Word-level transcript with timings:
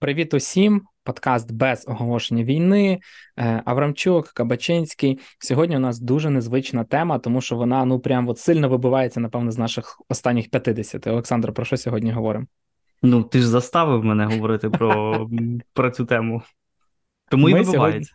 Привіт 0.00 0.34
усім! 0.34 0.82
Подкаст 1.04 1.52
без 1.52 1.84
оголошення 1.88 2.44
війни. 2.44 3.00
Е, 3.38 3.62
Аврамчук, 3.64 4.28
Кабачинський. 4.28 5.18
Сьогодні 5.38 5.76
у 5.76 5.78
нас 5.78 6.00
дуже 6.00 6.30
незвична 6.30 6.84
тема, 6.84 7.18
тому 7.18 7.40
що 7.40 7.56
вона 7.56 7.84
ну 7.84 8.00
прям 8.00 8.28
от 8.28 8.38
сильно 8.38 8.68
вибивається, 8.68 9.20
напевно, 9.20 9.50
з 9.50 9.58
наших 9.58 10.02
останніх 10.08 10.50
50. 10.50 11.06
Олександр, 11.06 11.52
про 11.52 11.64
що 11.64 11.76
сьогодні 11.76 12.12
говоримо? 12.12 12.46
Ну, 13.02 13.22
ти 13.22 13.38
ж 13.38 13.48
заставив 13.48 14.04
мене 14.04 14.26
говорити 14.26 14.70
про 14.70 15.28
про 15.72 15.90
цю 15.90 16.04
тему. 16.04 16.42
Тому 17.30 17.48
і 17.48 17.52
вибивається. 17.52 17.76
Сьогодні... 17.76 18.06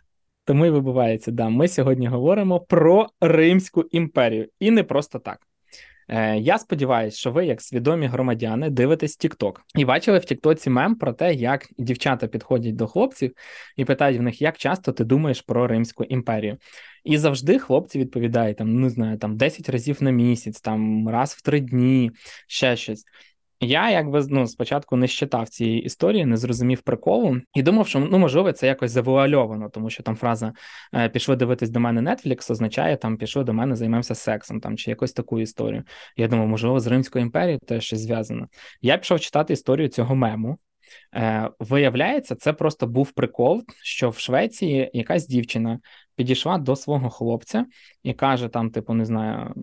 Тому 0.44 0.66
і 0.66 0.70
вибивається, 0.70 1.30
да. 1.30 1.48
Ми 1.48 1.68
сьогодні 1.68 2.06
говоримо 2.06 2.60
про 2.60 3.06
Римську 3.20 3.82
імперію. 3.90 4.48
І 4.60 4.70
не 4.70 4.82
просто 4.82 5.18
так. 5.18 5.38
Е, 6.08 6.36
Я 6.38 6.58
сподіваюся, 6.58 7.18
що 7.18 7.30
ви, 7.30 7.46
як 7.46 7.62
свідомі 7.62 8.06
громадяни, 8.06 8.70
дивитесь 8.70 9.18
TikTok. 9.18 9.56
і 9.74 9.84
бачили 9.84 10.18
в 10.18 10.24
Тіктоці 10.24 10.70
мем 10.70 10.94
про 10.94 11.12
те, 11.12 11.34
як 11.34 11.66
дівчата 11.78 12.26
підходять 12.26 12.76
до 12.76 12.86
хлопців 12.86 13.32
і 13.76 13.84
питають 13.84 14.18
в 14.18 14.22
них, 14.22 14.42
як 14.42 14.58
часто 14.58 14.92
ти 14.92 15.04
думаєш 15.04 15.40
про 15.40 15.66
Римську 15.66 16.04
імперію. 16.04 16.58
І 17.04 17.18
завжди 17.18 17.58
хлопці 17.58 17.98
відповідають 17.98 18.56
там, 18.56 18.80
не 18.80 18.90
знаю, 18.90 19.18
там 19.18 19.36
10 19.36 19.68
разів 19.68 20.02
на 20.02 20.10
місяць, 20.10 20.60
там 20.60 21.08
раз 21.08 21.32
в 21.32 21.42
три 21.42 21.60
дні, 21.60 22.10
ще 22.46 22.76
щось. 22.76 23.04
Я 23.60 23.90
якби 23.90 24.24
ну, 24.28 24.46
спочатку 24.46 24.96
не 24.96 25.06
щитав 25.06 25.48
цієї 25.48 25.82
історії, 25.82 26.26
не 26.26 26.36
зрозумів 26.36 26.80
приколу 26.80 27.40
і 27.54 27.62
думав, 27.62 27.88
що 27.88 27.98
ну 27.98 28.18
можливо 28.18 28.52
це 28.52 28.66
якось 28.66 28.90
завуальовано, 28.90 29.70
тому 29.70 29.90
що 29.90 30.02
там 30.02 30.16
фраза 30.16 30.52
«Е, 30.94 31.08
пішли 31.08 31.36
дивитись 31.36 31.70
до 31.70 31.80
мене 31.80 32.10
Netflix 32.10 32.52
означає 32.52 32.96
там 32.96 33.16
пішли 33.16 33.44
до 33.44 33.52
мене, 33.52 33.76
займемося 33.76 34.14
сексом 34.14 34.60
там 34.60 34.76
чи 34.76 34.90
якось 34.90 35.12
таку 35.12 35.40
історію. 35.40 35.84
Я 36.16 36.28
думав, 36.28 36.48
можливо, 36.48 36.80
з 36.80 36.86
Римською 36.86 37.24
імперією 37.24 37.58
теж 37.58 37.84
щось 37.84 38.00
зв'язано. 38.00 38.48
Я 38.80 38.98
пішов 38.98 39.20
читати 39.20 39.52
історію 39.52 39.88
цього 39.88 40.14
мему. 40.14 40.58
Е, 41.14 41.50
Виявляється, 41.58 42.34
це 42.34 42.52
просто 42.52 42.86
був 42.86 43.12
прикол, 43.12 43.62
що 43.82 44.10
в 44.10 44.18
Швеції 44.18 44.90
якась 44.92 45.26
дівчина 45.26 45.80
підійшла 46.16 46.58
до 46.58 46.76
свого 46.76 47.10
хлопця 47.10 47.66
і 48.02 48.12
каже: 48.12 48.48
там, 48.48 48.70
типу, 48.70 48.94
не 48.94 49.04
знаю, 49.04 49.54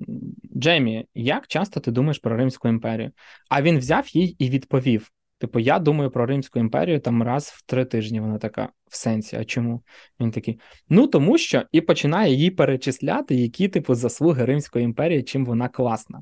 Джемі, 0.57 1.05
як 1.15 1.47
часто 1.47 1.79
ти 1.79 1.91
думаєш 1.91 2.19
про 2.19 2.37
Римську 2.37 2.67
імперію? 2.67 3.11
А 3.49 3.61
він 3.61 3.77
взяв 3.77 4.15
їй 4.15 4.35
і 4.39 4.49
відповів: 4.49 5.11
Типу, 5.43 5.59
я 5.59 5.79
думаю 5.79 6.11
про 6.11 6.25
Римську 6.25 6.59
імперію 6.59 6.99
там 6.99 7.23
раз 7.23 7.47
в 7.47 7.65
три 7.65 7.85
тижні. 7.85 8.19
Вона 8.19 8.37
така 8.37 8.69
в 8.87 8.95
сенсі. 8.95 9.35
А 9.35 9.45
чому? 9.45 9.83
Він 10.19 10.31
такий: 10.31 10.59
ну 10.89 11.07
тому 11.07 11.37
що 11.37 11.63
і 11.71 11.81
починає 11.81 12.33
їй 12.33 12.51
перечисляти, 12.51 13.35
які 13.35 13.67
типу 13.67 13.95
заслуги 13.95 14.45
Римської 14.45 14.85
імперії, 14.85 15.23
чим 15.23 15.45
вона 15.45 15.69
класна. 15.69 16.21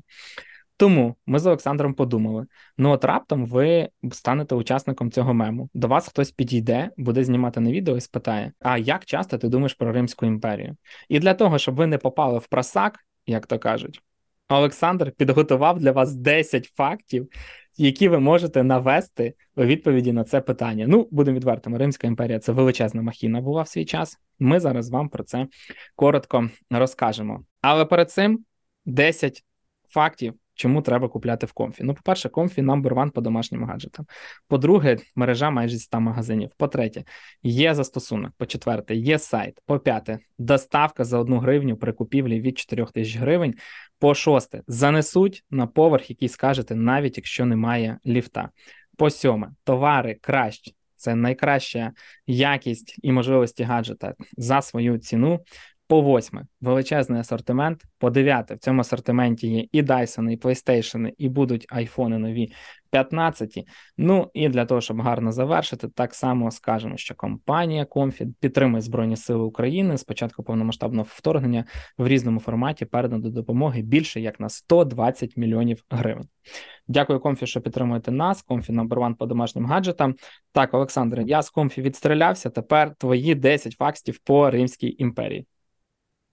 Тому 0.82 1.16
ми 1.26 1.38
з 1.38 1.46
Олександром 1.46 1.94
подумали: 1.94 2.46
ну 2.78 2.90
от 2.90 3.04
раптом 3.04 3.46
ви 3.46 3.88
станете 4.12 4.54
учасником 4.54 5.10
цього 5.10 5.34
мему. 5.34 5.68
До 5.74 5.88
вас 5.88 6.08
хтось 6.08 6.30
підійде, 6.30 6.90
буде 6.96 7.24
знімати 7.24 7.60
на 7.60 7.72
відео 7.72 7.96
і 7.96 8.00
спитає: 8.00 8.52
А 8.60 8.78
як 8.78 9.04
часто 9.04 9.38
ти 9.38 9.48
думаєш 9.48 9.74
про 9.74 9.92
Римську 9.92 10.26
імперію? 10.26 10.76
І 11.08 11.18
для 11.18 11.34
того, 11.34 11.58
щоб 11.58 11.74
ви 11.74 11.86
не 11.86 11.98
попали 11.98 12.38
в 12.38 12.46
просак, 12.46 12.98
як 13.26 13.46
то 13.46 13.58
кажуть, 13.58 14.02
Олександр 14.48 15.10
підготував 15.10 15.78
для 15.78 15.92
вас 15.92 16.14
10 16.14 16.64
фактів, 16.64 17.28
які 17.76 18.08
ви 18.08 18.18
можете 18.18 18.62
навести 18.62 19.34
у 19.56 19.64
відповіді 19.64 20.12
на 20.12 20.24
це 20.24 20.40
питання. 20.40 20.86
Ну, 20.88 21.08
будемо 21.10 21.36
відвертими, 21.36 21.78
Римська 21.78 22.06
імперія 22.06 22.38
це 22.38 22.52
величезна 22.52 23.02
махіна 23.02 23.40
була 23.40 23.62
в 23.62 23.68
свій 23.68 23.84
час. 23.84 24.18
Ми 24.38 24.60
зараз 24.60 24.90
вам 24.90 25.08
про 25.08 25.24
це 25.24 25.46
коротко 25.96 26.50
розкажемо. 26.70 27.44
Але 27.60 27.84
перед 27.84 28.10
цим 28.10 28.44
10 28.84 29.44
фактів. 29.88 30.34
Чому 30.54 30.82
треба 30.82 31.08
купляти 31.08 31.46
в 31.46 31.52
Comfy? 31.52 31.84
Ну, 31.84 31.94
по-перше, 31.94 32.28
Comfy 32.28 32.62
number 32.62 32.88
one 32.88 33.10
по 33.10 33.20
домашнім 33.20 33.64
гаджетам. 33.64 34.06
По-друге, 34.48 34.98
мережа 35.16 35.50
майже 35.50 35.78
100 35.78 36.00
магазинів. 36.00 36.50
По-третє, 36.56 37.04
є 37.42 37.74
застосунок. 37.74 38.32
По-четверте, 38.36 38.94
є 38.94 39.18
сайт. 39.18 39.58
По-п'яте, 39.66 40.18
доставка 40.38 41.04
за 41.04 41.18
одну 41.18 41.38
гривню 41.38 41.76
при 41.76 41.92
купівлі 41.92 42.40
від 42.40 42.58
4 42.58 42.86
тисяч 42.86 43.16
гривень. 43.16 43.54
По 43.98 44.14
шосте, 44.14 44.62
занесуть 44.66 45.44
на 45.50 45.66
поверх, 45.66 46.10
який 46.10 46.28
скажете, 46.28 46.74
навіть 46.74 47.16
якщо 47.16 47.44
немає 47.44 47.98
ліфта. 48.06 48.50
По 48.96 49.10
сьоме, 49.10 49.50
товари 49.64 50.14
кращі. 50.14 50.74
Це 50.96 51.14
найкраща 51.14 51.92
якість 52.26 52.98
і 53.02 53.12
можливості 53.12 53.62
гаджета 53.62 54.14
за 54.36 54.62
свою 54.62 54.98
ціну. 54.98 55.40
По 55.92 56.00
восьме, 56.00 56.46
величезний 56.60 57.20
асортимент. 57.20 57.82
По 57.98 58.10
дев'яте, 58.10 58.54
в 58.54 58.58
цьому 58.58 58.80
асортименті 58.80 59.48
є 59.48 59.66
і 59.72 59.82
Dyson, 59.82 60.30
і 60.30 60.36
PlayStation, 60.36 61.12
і 61.18 61.28
будуть 61.28 61.66
айфони 61.68 62.18
нові 62.18 62.52
15. 62.90 63.64
Ну 63.98 64.30
і 64.34 64.48
для 64.48 64.64
того, 64.64 64.80
щоб 64.80 65.00
гарно 65.00 65.32
завершити, 65.32 65.88
так 65.88 66.14
само 66.14 66.50
скажемо, 66.50 66.96
що 66.96 67.14
компанія 67.14 67.84
Comfy 67.84 68.34
підтримує 68.40 68.80
Збройні 68.80 69.16
Сили 69.16 69.42
України 69.42 69.98
з 69.98 70.04
початку 70.04 70.42
повномасштабного 70.42 71.06
вторгнення 71.10 71.64
в 71.98 72.08
різному 72.08 72.40
форматі 72.40 72.84
передано 72.84 73.22
до 73.22 73.30
допомоги 73.30 73.82
більше 73.82 74.20
як 74.20 74.40
на 74.40 74.48
120 74.48 75.36
мільйонів 75.36 75.84
гривень. 75.90 76.28
Дякую, 76.88 77.20
Comfy, 77.20 77.46
що 77.46 77.60
підтримуєте 77.60 78.10
нас. 78.10 78.42
Comfy 78.42 78.72
number 78.72 79.00
one 79.00 79.14
по 79.14 79.26
домашнім 79.26 79.66
гаджетам. 79.66 80.14
Так, 80.52 80.74
Олександре, 80.74 81.24
я 81.26 81.42
з 81.42 81.50
Комфі 81.50 81.82
відстрілявся. 81.82 82.50
Тепер 82.50 82.94
твої 82.94 83.34
10 83.34 83.72
фактів 83.72 84.18
по 84.18 84.50
Римській 84.50 84.96
імперії. 84.98 85.46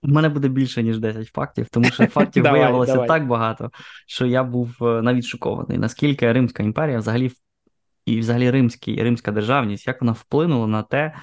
У 0.02 0.08
мене 0.08 0.28
буде 0.28 0.48
більше, 0.48 0.82
ніж 0.82 0.98
10 0.98 1.28
фактів, 1.28 1.68
тому 1.70 1.90
що 1.90 2.06
фактів 2.06 2.42
давай, 2.42 2.60
виявилося 2.60 2.92
давай. 2.92 3.08
так 3.08 3.26
багато, 3.26 3.70
що 4.06 4.26
я 4.26 4.44
був 4.44 4.76
е, 4.82 5.02
навіть 5.02 5.24
шокований, 5.24 5.78
наскільки 5.78 6.32
Римська 6.32 6.62
імперія 6.62 6.98
взагалі 6.98 7.30
і 8.06 8.20
взагалі 8.20 8.50
римський, 8.50 9.02
римська 9.02 9.32
державність, 9.32 9.86
як 9.86 10.00
вона 10.00 10.12
вплинула 10.12 10.66
на 10.66 10.82
те, 10.82 11.14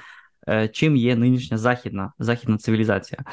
е, 0.50 0.68
чим 0.68 0.96
є 0.96 1.16
нинішня 1.16 1.58
західна 1.58 2.14
західна 2.20 2.58
цивілізація. 2.58 3.24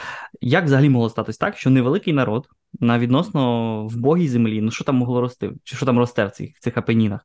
Як 0.41 0.65
взагалі 0.65 0.89
могло 0.89 1.11
статись 1.11 1.39
так, 1.39 1.57
що 1.57 1.71
невеликий 1.71 2.13
народ 2.13 2.49
на 2.81 2.99
відносно 2.99 3.87
вбогій 3.87 4.29
землі, 4.29 4.61
ну 4.61 4.71
що 4.71 4.85
там 4.85 4.97
могло 4.97 5.21
рости, 5.21 5.53
чи 5.65 5.77
що 5.77 5.87
там 5.87 5.99
росте 5.99 6.25
в 6.27 6.31
цих 6.31 6.57
в 6.57 6.61
цих 6.61 6.77
апенінах, 6.77 7.21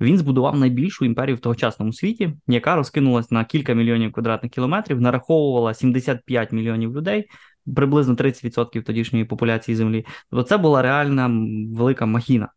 він 0.00 0.18
збудував 0.18 0.58
найбільшу 0.58 1.04
імперію 1.04 1.36
в 1.36 1.40
тогочасному 1.40 1.92
світі, 1.92 2.34
яка 2.46 2.76
розкинулась 2.76 3.30
на 3.30 3.44
кілька 3.44 3.74
мільйонів 3.74 4.12
квадратних 4.12 4.52
кілометрів, 4.52 5.00
нараховувала 5.00 5.74
75 5.74 6.52
мільйонів 6.52 6.96
людей 6.96 7.28
приблизно 7.76 8.14
30% 8.14 8.82
тодішньої 8.82 9.24
популяції 9.24 9.76
землі. 9.76 10.06
Тобто 10.30 10.42
це 10.42 10.56
була 10.56 10.82
реальна 10.82 11.30
велика 11.76 12.06
махіна. 12.06 12.48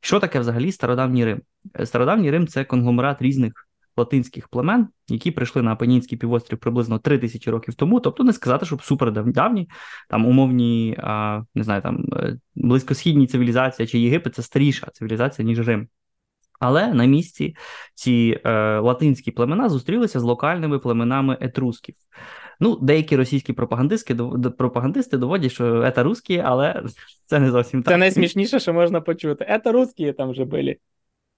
Що 0.00 0.20
таке 0.20 0.40
взагалі 0.40 0.72
стародавній 0.72 1.24
Рим? 1.24 1.40
Е, 1.80 1.86
стародавній 1.86 2.30
Рим 2.30 2.46
це 2.46 2.64
конгломерат 2.64 3.22
різних 3.22 3.52
латинських 3.96 4.48
племен, 4.48 4.88
які 5.08 5.30
прийшли 5.30 5.62
на 5.62 5.72
Апенінський 5.72 6.18
півострів 6.18 6.58
приблизно 6.58 6.98
3 6.98 7.18
тисячі 7.18 7.50
років 7.50 7.74
тому. 7.74 8.00
Тобто 8.00 8.24
не 8.24 8.32
сказати, 8.32 8.66
щоб 8.66 8.82
супердавні, 8.82 9.68
там 10.08 10.26
умовні, 10.26 10.96
не 11.54 11.64
знаю, 11.64 11.82
там 11.82 12.04
е, 12.12 12.38
близькосхідні 12.54 13.26
цивілізації 13.26 13.88
чи 13.88 13.98
Єгипет 13.98 14.34
це 14.34 14.42
старіша 14.42 14.86
цивілізація, 14.92 15.46
ніж 15.46 15.68
Рим. 15.68 15.88
Але 16.60 16.94
на 16.94 17.04
місці 17.04 17.56
ці 17.94 18.40
е, 18.44 18.78
латинські 18.78 19.30
племена 19.30 19.68
зустрілися 19.68 20.20
з 20.20 20.22
локальними 20.22 20.78
племенами 20.78 21.38
етрусків. 21.40 21.94
Ну, 22.60 22.78
деякі 22.82 23.16
російські 23.16 23.52
пропагандисти 23.52 24.14
пропагандисти 24.58 25.16
доводять, 25.16 25.52
що 25.52 25.92
це 25.94 26.02
русські, 26.02 26.42
але 26.44 26.82
це 27.26 27.40
не 27.40 27.50
зовсім 27.50 27.82
так. 27.82 27.94
Це 27.94 27.98
найсмішніше, 27.98 28.60
що 28.60 28.72
можна 28.72 29.00
почути. 29.00 29.60
Це 29.64 29.72
русські 29.72 30.12
там 30.12 30.30
вже 30.30 30.44
були. 30.44 30.76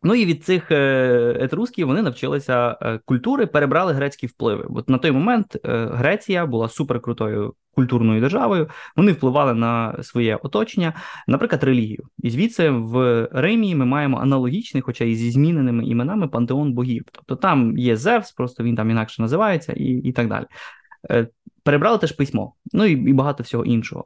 Ну 0.02 0.14
і 0.14 0.24
від 0.24 0.44
цих 0.44 0.70
е, 0.70 1.38
етрусків 1.40 1.86
вони 1.86 2.02
навчилися 2.02 2.78
е, 2.82 2.98
культури, 3.04 3.46
перебрали 3.46 3.92
грецькі 3.92 4.26
впливи. 4.26 4.66
От 4.70 4.88
на 4.88 4.98
той 4.98 5.10
момент 5.10 5.56
е, 5.64 5.86
Греція 5.92 6.46
була 6.46 6.68
суперкрутою 6.68 7.54
культурною 7.74 8.20
державою. 8.20 8.68
Вони 8.96 9.12
впливали 9.12 9.54
на 9.54 10.02
своє 10.02 10.36
оточення, 10.36 10.92
наприклад, 11.26 11.64
релігію. 11.64 12.04
І 12.18 12.30
звідси 12.30 12.70
в 12.70 13.28
Римі 13.32 13.74
ми 13.74 13.84
маємо 13.84 14.18
аналогічний, 14.18 14.80
хоча 14.80 15.04
і 15.04 15.14
зі 15.14 15.30
зміненими 15.30 15.84
іменами 15.84 16.28
пантеон 16.28 16.72
богів. 16.72 17.04
Тобто 17.12 17.36
там 17.36 17.78
є 17.78 17.96
Зевс, 17.96 18.32
просто 18.32 18.64
він 18.64 18.76
там 18.76 18.90
інакше 18.90 19.22
називається, 19.22 19.72
і, 19.72 19.84
і 19.84 20.12
так 20.12 20.28
далі. 20.28 20.44
Е, 21.10 21.26
перебрали 21.62 21.98
теж 21.98 22.12
письмо, 22.12 22.52
ну 22.72 22.84
і 22.84 22.92
і 22.92 23.12
багато 23.12 23.42
всього 23.42 23.64
іншого. 23.64 24.04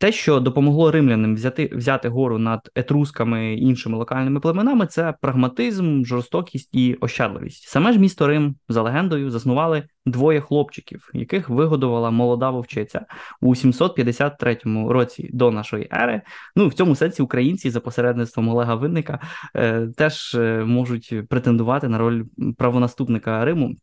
Те, 0.00 0.12
що 0.12 0.40
допомогло 0.40 0.90
римлянам 0.90 1.34
взяти 1.34 1.70
взяти 1.72 2.08
гору 2.08 2.38
над 2.38 2.70
етрусками 2.74 3.54
і 3.54 3.60
іншими 3.60 3.98
локальними 3.98 4.40
племенами, 4.40 4.86
це 4.86 5.14
прагматизм, 5.20 6.04
жорстокість 6.04 6.68
і 6.72 6.94
ощадливість. 7.00 7.68
Саме 7.68 7.92
ж 7.92 7.98
місто 7.98 8.26
Рим, 8.26 8.56
за 8.68 8.82
легендою, 8.82 9.30
заснували 9.30 9.82
двоє 10.06 10.40
хлопчиків, 10.40 11.10
яких 11.14 11.48
вигодувала 11.48 12.10
молода 12.10 12.50
вовчиця 12.50 13.06
у 13.40 13.54
753 13.54 14.58
році 14.88 15.30
до 15.32 15.50
нашої 15.50 15.88
ери. 15.92 16.22
Ну 16.56 16.68
в 16.68 16.74
цьому 16.74 16.96
сенсі 16.96 17.22
українці 17.22 17.70
за 17.70 17.80
посередництвом 17.80 18.48
Олега 18.48 18.74
Винника 18.74 19.20
е, 19.56 19.86
теж 19.96 20.34
е, 20.34 20.64
можуть 20.64 21.14
претендувати 21.28 21.88
на 21.88 21.98
роль 21.98 22.24
правонаступника 22.56 23.44
Риму 23.44 23.74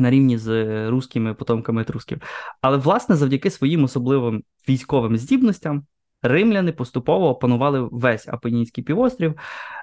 на 0.00 0.10
рівні 0.10 0.38
з 0.38 0.88
русскими 0.90 1.34
потомками 1.34 1.82
етрусків. 1.82 2.18
Але, 2.60 2.76
власне, 2.76 3.16
завдяки 3.16 3.50
своїм 3.50 3.84
особливим 3.84 4.42
військовим 4.68 5.16
здібностям, 5.16 5.84
римляни 6.22 6.72
поступово 6.72 7.28
опанували 7.28 7.88
весь 7.92 8.28
Апенінський 8.28 8.84
півострів. 8.84 9.34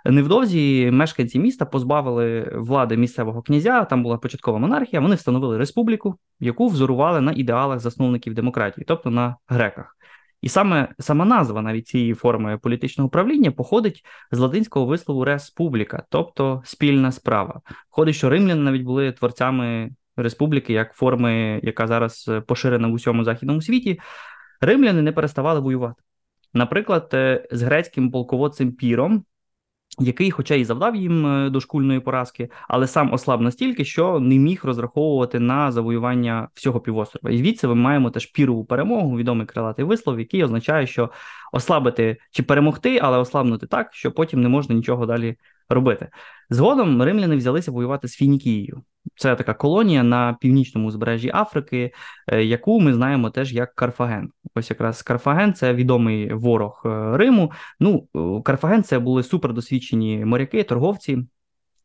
Невдовзі 0.05 0.91
мешканці 0.91 1.39
міста 1.39 1.65
позбавили 1.65 2.51
влади 2.55 2.97
місцевого 2.97 3.41
князя. 3.41 3.85
Там 3.85 4.03
була 4.03 4.17
початкова 4.17 4.59
монархія. 4.59 5.01
Вони 5.01 5.15
встановили 5.15 5.57
республіку, 5.57 6.15
яку 6.39 6.67
взорували 6.67 7.21
на 7.21 7.31
ідеалах 7.31 7.79
засновників 7.79 8.33
демократії, 8.33 8.85
тобто 8.87 9.09
на 9.09 9.35
греках. 9.47 9.97
І 10.41 10.49
саме 10.49 10.87
сама 10.99 11.25
назва 11.25 11.61
навіть 11.61 11.87
цієї 11.87 12.13
форми 12.13 12.57
політичного 12.57 13.07
управління 13.07 13.51
походить 13.51 14.05
з 14.31 14.39
латинського 14.39 14.85
вислову 14.85 15.25
республіка, 15.25 16.03
тобто 16.09 16.61
спільна 16.65 17.11
справа. 17.11 17.61
Входить, 17.89 18.15
що 18.15 18.29
римляни 18.29 18.61
навіть 18.61 18.81
були 18.81 19.11
творцями 19.11 19.91
республіки 20.17 20.73
як 20.73 20.93
форми, 20.93 21.59
яка 21.63 21.87
зараз 21.87 22.31
поширена 22.47 22.87
в 22.87 22.93
усьому 22.93 23.23
західному 23.23 23.61
світі. 23.61 23.99
Римляни 24.61 25.01
не 25.01 25.11
переставали 25.11 25.59
воювати. 25.59 26.01
Наприклад, 26.53 27.09
е, 27.13 27.47
з 27.51 27.61
грецьким 27.61 28.11
полководцем 28.11 28.71
Піром 28.71 29.23
який, 29.99 30.31
хоча 30.31 30.55
і 30.55 30.63
завдав 30.63 30.95
їм 30.95 31.25
е, 31.27 31.49
дошкульної 31.49 31.99
поразки, 31.99 32.49
але 32.67 32.87
сам 32.87 33.13
ослаб 33.13 33.41
настільки, 33.41 33.85
що 33.85 34.19
не 34.19 34.37
міг 34.37 34.61
розраховувати 34.63 35.39
на 35.39 35.71
завоювання 35.71 36.49
всього 36.53 36.79
півострова. 36.79 37.31
І 37.31 37.37
звідси 37.37 37.67
ми 37.67 37.75
маємо 37.75 38.09
теж 38.09 38.25
пірову 38.25 38.65
перемогу, 38.65 39.17
відомий 39.17 39.47
крилатий 39.47 39.85
вислов, 39.85 40.19
який 40.19 40.43
означає, 40.43 40.87
що 40.87 41.09
ослабити 41.53 42.17
чи 42.31 42.43
перемогти, 42.43 42.99
але 43.01 43.17
ослабнути 43.17 43.67
так, 43.67 43.93
що 43.93 44.11
потім 44.11 44.41
не 44.41 44.49
можна 44.49 44.75
нічого 44.75 45.05
далі 45.05 45.35
робити. 45.69 46.09
Згодом 46.49 47.03
римляни 47.03 47.35
взялися 47.35 47.71
воювати 47.71 48.07
з 48.07 48.15
Фінікією. 48.15 48.83
Це 49.17 49.35
така 49.35 49.53
колонія 49.53 50.03
на 50.03 50.37
північному 50.41 50.87
узбережжі 50.87 51.31
Африки, 51.33 51.91
е, 52.27 52.43
яку 52.43 52.79
ми 52.79 52.93
знаємо 52.93 53.29
теж 53.29 53.53
як 53.53 53.75
Карфаген. 53.75 54.29
Ось 54.55 54.69
якраз 54.69 55.01
Карфаген 55.01 55.53
це 55.53 55.73
відомий 55.73 56.33
ворог 56.33 56.83
е, 56.85 57.17
Риму. 57.17 57.51
Ну, 57.79 58.07
Карфаген 58.43 58.83
це 58.83 58.99
були 58.99 59.23
супердосвідчені 59.23 60.25
моряки, 60.25 60.63
торговці. 60.63 61.17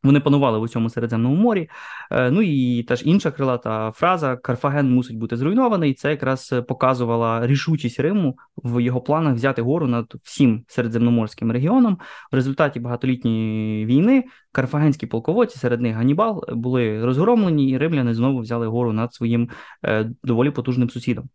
Вони 0.03 0.21
панували 0.21 0.59
в 0.59 0.63
усьому 0.63 0.91
Середземному 0.91 1.37
морі. 1.37 1.71
Е, 2.11 2.31
ну 2.31 2.43
і 2.43 2.83
теж 2.83 3.03
інша 3.05 3.31
крилата 3.31 3.93
фраза 3.93 4.37
Карфаген 4.37 4.91
мусить 4.91 5.19
бути 5.19 5.37
зруйнований. 5.37 5.95
Це 5.95 6.11
якраз 6.11 6.55
показувала 6.69 7.47
рішучість 7.47 8.01
Риму 8.01 8.39
в 8.57 8.81
його 8.81 9.01
планах 9.01 9.35
взяти 9.35 9.63
гору 9.63 9.87
над 9.87 10.15
всім 10.23 10.65
середземноморським 10.69 11.53
регіоном. 11.53 11.99
В 12.33 12.35
результаті 12.35 12.81
багатолітньої 12.81 13.87
війни 13.87 14.25
карфагенські 14.53 15.07
полководці, 15.07 15.59
серед 15.59 15.81
них 15.81 15.97
Ганібал, 15.97 16.45
були 16.49 17.05
розгромлені, 17.05 17.71
і 17.71 17.79
римляни 17.79 18.15
знову 18.15 18.41
взяли 18.41 18.67
гору 18.67 18.93
над 18.93 19.15
своїм 19.15 19.49
е, 19.85 20.11
доволі 20.23 20.51
потужним 20.51 20.91
сусідом. 20.91 21.29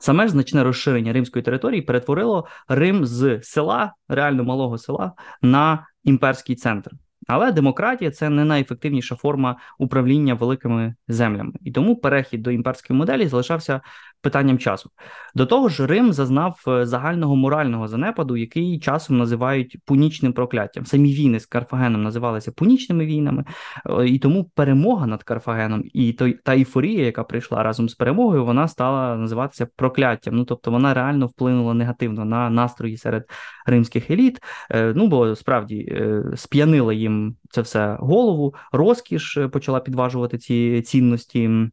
Саме 0.00 0.26
ж 0.26 0.32
значне 0.32 0.64
розширення 0.64 1.12
римської 1.12 1.42
території 1.42 1.82
перетворило 1.82 2.46
Рим 2.68 3.06
з 3.06 3.40
села, 3.42 3.94
реально 4.08 4.44
малого 4.44 4.78
села, 4.78 5.12
на 5.42 5.86
імперський 6.04 6.56
центр. 6.56 6.90
Але 7.28 7.52
демократія 7.52 8.10
це 8.10 8.30
не 8.30 8.44
найефективніша 8.44 9.16
форма 9.16 9.56
управління 9.78 10.34
великими 10.34 10.94
землями, 11.08 11.52
і 11.64 11.72
тому 11.72 11.96
перехід 11.96 12.42
до 12.42 12.50
імперської 12.50 12.98
моделі 12.98 13.28
залишався 13.28 13.80
питанням 14.20 14.58
часу. 14.58 14.90
До 15.34 15.46
того 15.46 15.68
ж, 15.68 15.86
Рим 15.86 16.12
зазнав 16.12 16.64
е, 16.68 16.86
загального 16.86 17.36
морального 17.36 17.88
занепаду, 17.88 18.36
який 18.36 18.78
часом 18.78 19.18
називають 19.18 19.76
пунічним 19.84 20.32
прокляттям. 20.32 20.86
Самі 20.86 21.12
війни 21.12 21.40
з 21.40 21.46
Карфагеном 21.46 22.02
називалися 22.02 22.52
пунічними 22.52 23.06
війнами, 23.06 23.44
е, 23.86 24.08
і 24.08 24.18
тому 24.18 24.44
перемога 24.44 25.06
над 25.06 25.22
Карфагеном 25.22 25.82
і 25.92 26.12
той 26.12 26.32
та 26.32 26.54
ейфорія, 26.54 27.04
яка 27.04 27.24
прийшла 27.24 27.62
разом 27.62 27.88
з 27.88 27.94
перемогою, 27.94 28.44
вона 28.44 28.68
стала 28.68 29.16
називатися 29.16 29.66
прокляттям. 29.76 30.36
Ну 30.36 30.44
тобто 30.44 30.70
вона 30.70 30.94
реально 30.94 31.26
вплинула 31.26 31.74
негативно 31.74 32.24
на 32.24 32.50
настрої 32.50 32.96
серед 32.96 33.24
римських 33.66 34.10
еліт. 34.10 34.40
Е, 34.70 34.92
ну 34.96 35.06
бо 35.06 35.34
справді 35.34 36.02
сп'янила 36.36 36.92
їм 36.92 37.36
це 37.50 37.60
все 37.60 37.96
голову, 38.00 38.54
розкіш 38.72 39.38
почала 39.52 39.80
підважувати 39.80 40.38
ці 40.38 40.82
цінності. 40.82 41.70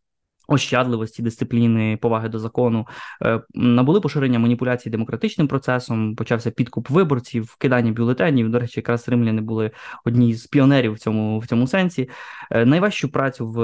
Ощадливості, 0.48 1.24
дисципліни, 1.24 1.98
поваги 2.02 2.30
до 2.30 2.40
закону 2.40 2.88
е, 3.26 3.42
набули 3.54 4.02
поширення 4.02 4.40
маніпуляцій 4.40 4.90
демократичним 4.90 5.48
процесом. 5.48 6.16
Почався 6.16 6.52
підкуп 6.52 6.90
виборців, 6.90 7.56
кидання 7.60 7.92
бюлетенів. 7.92 8.50
До 8.50 8.60
речі, 8.60 8.80
якраз 8.80 9.10
римляни 9.10 9.42
були 9.42 9.72
одні 10.06 10.34
з 10.34 10.48
піонерів 10.48 10.94
в 10.94 11.00
цьому 11.00 11.40
в 11.40 11.48
цьому 11.48 11.68
сенсі. 11.68 12.10
Е, 12.52 12.66
найважчу 12.66 13.12
працю 13.12 13.48
в 13.48 13.60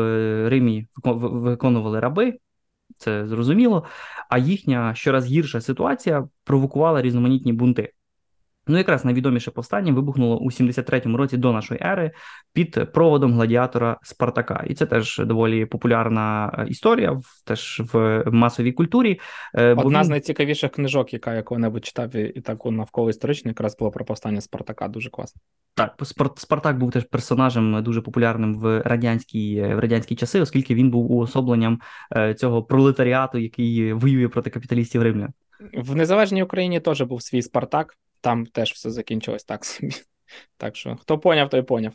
Римі 0.50 0.88
виконували 1.04 2.00
раби, 2.00 2.38
це 2.98 3.28
зрозуміло. 3.28 3.86
А 4.30 4.38
їхня 4.38 4.96
щораз 4.96 5.26
гірша 5.26 5.62
ситуація 5.62 6.28
провокувала 6.44 7.02
різноманітні 7.02 7.54
бунти. 7.54 7.94
Ну, 8.72 8.78
якраз 8.78 9.06
найвідоміше 9.06 9.52
повстання 9.52 9.94
вибухнуло 9.94 10.38
у 10.38 10.50
73-му 10.50 11.18
році 11.18 11.38
до 11.38 11.54
нашої 11.54 11.80
ери 11.84 12.12
під 12.54 12.92
проводом 12.94 13.34
гладіатора 13.34 13.98
Спартака, 14.04 14.64
і 14.68 14.74
це 14.74 14.86
теж 14.86 15.22
доволі 15.26 15.66
популярна 15.66 16.56
е, 16.58 16.66
історія, 16.70 17.22
теж 17.46 17.82
в 17.94 18.24
масовій 18.32 18.72
культурі. 18.72 19.20
Е, 19.56 19.74
Одна 19.74 20.00
він... 20.00 20.06
з 20.06 20.10
найцікавіших 20.10 20.72
книжок, 20.72 21.14
яка 21.14 21.36
я 21.36 21.44
коли-небудь 21.44 21.86
читав 21.86 22.16
і 22.16 22.42
таку 22.42 22.72
навколо 22.72 23.10
історичну, 23.10 23.50
якраз 23.50 23.78
було 23.78 23.92
про 23.92 24.06
повстання 24.06 24.42
Спартака. 24.42 24.88
Дуже 24.88 25.10
класно. 25.10 25.42
Так, 25.76 25.96
Спартак 26.36 26.78
був 26.78 26.92
теж 26.92 27.04
персонажем 27.04 27.84
дуже 27.84 28.02
популярним 28.02 28.60
в 28.60 28.82
радянські 28.82 29.62
в 29.62 29.80
радянські 29.80 30.16
часи, 30.16 30.42
оскільки 30.42 30.76
він 30.76 30.90
був 30.90 31.12
уособленням 31.12 31.80
е, 32.16 32.34
цього 32.34 32.64
пролетаріату, 32.64 33.38
який 33.38 33.94
воює 33.94 34.28
проти 34.28 34.50
капіталістів 34.50 35.02
римлян. 35.02 35.34
В 35.74 35.96
незалежній 35.96 36.44
Україні 36.44 36.80
теж 36.80 37.02
був 37.02 37.22
свій 37.22 37.42
Спартак 37.42 37.96
там 38.22 38.46
теж 38.46 38.72
все 38.72 38.92
закінчилось 38.92 39.44
так 39.44 39.66
собі. 39.66 39.94
Так 40.58 40.76
що, 40.76 40.96
хто 40.96 41.20
поняв, 41.20 41.50
той 41.50 41.62
поняв. 41.62 41.94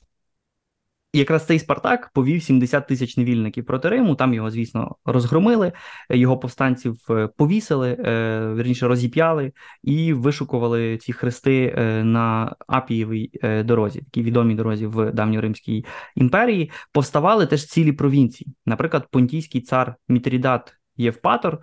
Якраз 1.16 1.46
цей 1.46 1.58
Спартак 1.58 2.10
повів 2.14 2.42
70 2.42 2.86
тисяч 2.86 3.16
невільників 3.16 3.66
проти 3.66 3.88
Риму. 3.88 4.14
Там 4.14 4.34
його, 4.34 4.50
звісно, 4.50 4.96
розгромили, 5.04 5.72
його 6.10 6.38
повстанців 6.38 6.98
е, 7.10 7.28
повісили, 7.36 7.96
е, 7.98 8.54
вірніше 8.54 8.88
розіп'яли 8.88 9.52
і 9.82 10.12
вишукували 10.12 10.96
ці 10.96 11.12
хрести 11.12 11.74
е, 11.78 12.04
на 12.04 12.56
Апієвій 12.66 13.30
дорозі, 13.64 14.00
такій 14.00 14.22
відомій 14.22 14.54
дорозі 14.54 14.86
в 14.86 15.12
давньоримській 15.12 15.84
імперії. 16.14 16.70
Повставали 16.92 17.46
теж 17.46 17.66
цілі 17.66 17.92
провінції. 17.92 18.54
Наприклад, 18.66 19.06
понтійський 19.10 19.60
цар 19.60 19.96
Мітрідат 20.08 20.76
Євпатор, 20.96 21.58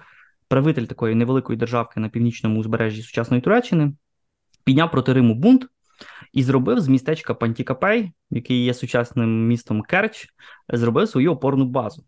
правитель 0.48 0.86
такої 0.86 1.16
невеликої 1.16 1.59
державки 1.59 2.00
на 2.00 2.09
північному 2.09 2.59
узбережжі 2.59 3.01
сучасної 3.01 3.42
Туреччини 3.42 3.94
підняв 4.63 4.92
проти 4.92 5.13
Риму 5.13 5.36
бунт 5.36 5.65
і 6.33 6.44
зробив 6.44 6.80
з 6.80 6.88
містечка 6.88 7.33
Пантікапей, 7.33 8.12
який 8.30 8.63
є 8.63 8.74
сучасним 8.74 9.48
містом 9.48 9.81
Керч, 9.81 10.27
зробив 10.69 11.10
свою 11.10 11.31
опорну 11.31 11.65
базу. 11.65 12.04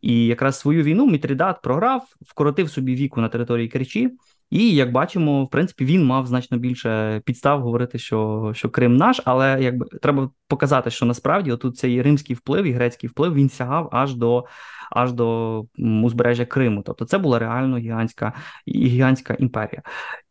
І 0.00 0.26
якраз 0.26 0.58
свою 0.58 0.82
війну 0.82 1.06
Мітрідат 1.06 1.62
програв, 1.62 2.04
вкоротив 2.20 2.70
собі 2.70 2.94
віку 2.94 3.20
на 3.20 3.28
території 3.28 3.68
Керчі. 3.68 4.10
І 4.50 4.74
як 4.74 4.92
бачимо, 4.92 5.44
в 5.44 5.50
принципі, 5.50 5.84
він 5.84 6.06
мав 6.06 6.26
значно 6.26 6.58
більше 6.58 7.22
підстав 7.24 7.62
говорити, 7.62 7.98
що 7.98 8.50
що 8.54 8.70
Крим 8.70 8.96
наш, 8.96 9.20
але 9.24 9.58
якби 9.60 9.86
треба 10.02 10.30
показати, 10.48 10.90
що 10.90 11.06
насправді 11.06 11.52
отут 11.52 11.76
цей 11.76 12.02
римський 12.02 12.36
вплив 12.36 12.64
і 12.64 12.72
грецький 12.72 13.10
вплив 13.10 13.34
він 13.34 13.48
сягав 13.48 13.88
аж 13.92 14.14
до 14.14 14.44
аж 14.90 15.12
до 15.12 15.64
узбережжя 16.02 16.44
Криму. 16.44 16.82
Тобто 16.86 17.04
це 17.04 17.18
була 17.18 17.38
реально 17.38 17.78
гігантська 17.78 18.32
гігантська 18.68 19.34
імперія. 19.34 19.82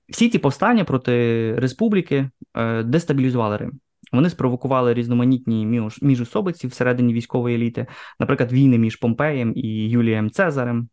Всі 0.09 0.29
ці 0.29 0.39
повстання 0.39 0.83
проти 0.83 1.55
республіки 1.57 2.29
е, 2.55 2.83
дестабілізували 2.83 3.57
Рим. 3.57 3.79
Вони 4.11 4.29
спровокували 4.29 4.93
різноманітні 4.93 5.81
міжособиці 6.01 6.67
всередині 6.67 7.13
військової 7.13 7.55
еліти, 7.55 7.87
наприклад, 8.19 8.51
війни 8.51 8.77
між 8.77 8.95
Помпеєм 8.95 9.53
і 9.55 9.89
Юлієм 9.89 10.29
Цезарем 10.29 10.89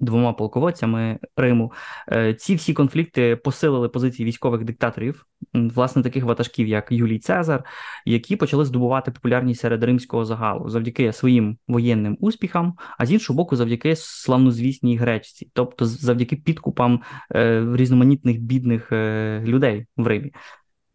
двома 0.00 0.32
полководцями 0.32 1.18
Риму. 1.36 1.72
Е, 2.12 2.34
ці 2.34 2.54
всі 2.54 2.74
конфлікти 2.74 3.36
посилили 3.36 3.88
позиції 3.88 4.26
військових 4.26 4.64
диктаторів, 4.64 5.26
власне, 5.52 6.02
таких 6.02 6.24
ватажків, 6.24 6.68
як 6.68 6.92
Юлій 6.92 7.18
Цезар, 7.18 7.64
які 8.04 8.36
почали 8.36 8.64
здобувати 8.64 9.10
популярність 9.10 9.60
серед 9.60 9.84
римського 9.84 10.24
загалу 10.24 10.68
завдяки 10.68 11.12
своїм 11.12 11.58
воєнним 11.68 12.16
успіхам, 12.20 12.74
а 12.98 13.06
з 13.06 13.12
іншого 13.12 13.36
боку, 13.36 13.56
завдяки 13.56 13.96
славнозвісній 13.96 14.96
гречці, 14.96 15.50
тобто 15.52 15.86
завдяки 15.86 16.36
підкупам 16.36 17.02
е, 17.34 17.66
різноманітних 17.74 18.40
бідних 18.40 18.92
е, 18.92 19.42
людей 19.46 19.86
в 19.96 20.06
Римі. 20.06 20.32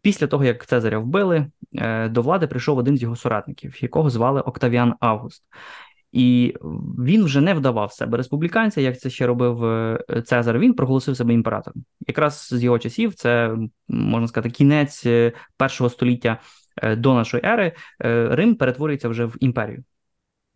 Після 0.02 0.26
того, 0.26 0.44
як 0.44 0.66
Цезаря 0.66 0.98
вбили, 0.98 1.46
до 2.10 2.22
влади 2.22 2.46
прийшов 2.46 2.78
один 2.78 2.96
з 2.96 3.02
його 3.02 3.16
соратників, 3.16 3.82
якого 3.82 4.10
звали 4.10 4.40
Октавіан 4.40 4.94
Август. 5.00 5.42
І 6.14 6.54
він 6.98 7.24
вже 7.24 7.40
не 7.40 7.54
вдавав 7.54 7.92
себе 7.92 8.16
республіканця, 8.16 8.80
як 8.80 9.00
це 9.00 9.10
ще 9.10 9.26
робив 9.26 9.64
е, 9.64 9.98
Цезар. 10.24 10.58
Він 10.58 10.74
проголосив 10.74 11.16
себе 11.16 11.34
імператором. 11.34 11.84
Якраз 12.06 12.48
з 12.52 12.62
його 12.62 12.78
часів 12.78 13.14
це 13.14 13.56
можна 13.88 14.28
сказати 14.28 14.50
кінець 14.50 15.06
е, 15.06 15.32
першого 15.56 15.90
століття 15.90 16.40
е, 16.82 16.96
до 16.96 17.14
нашої 17.14 17.42
ери. 17.46 17.72
Рим 17.98 18.54
перетворюється 18.54 19.08
вже 19.08 19.24
в 19.24 19.36
імперію. 19.40 19.84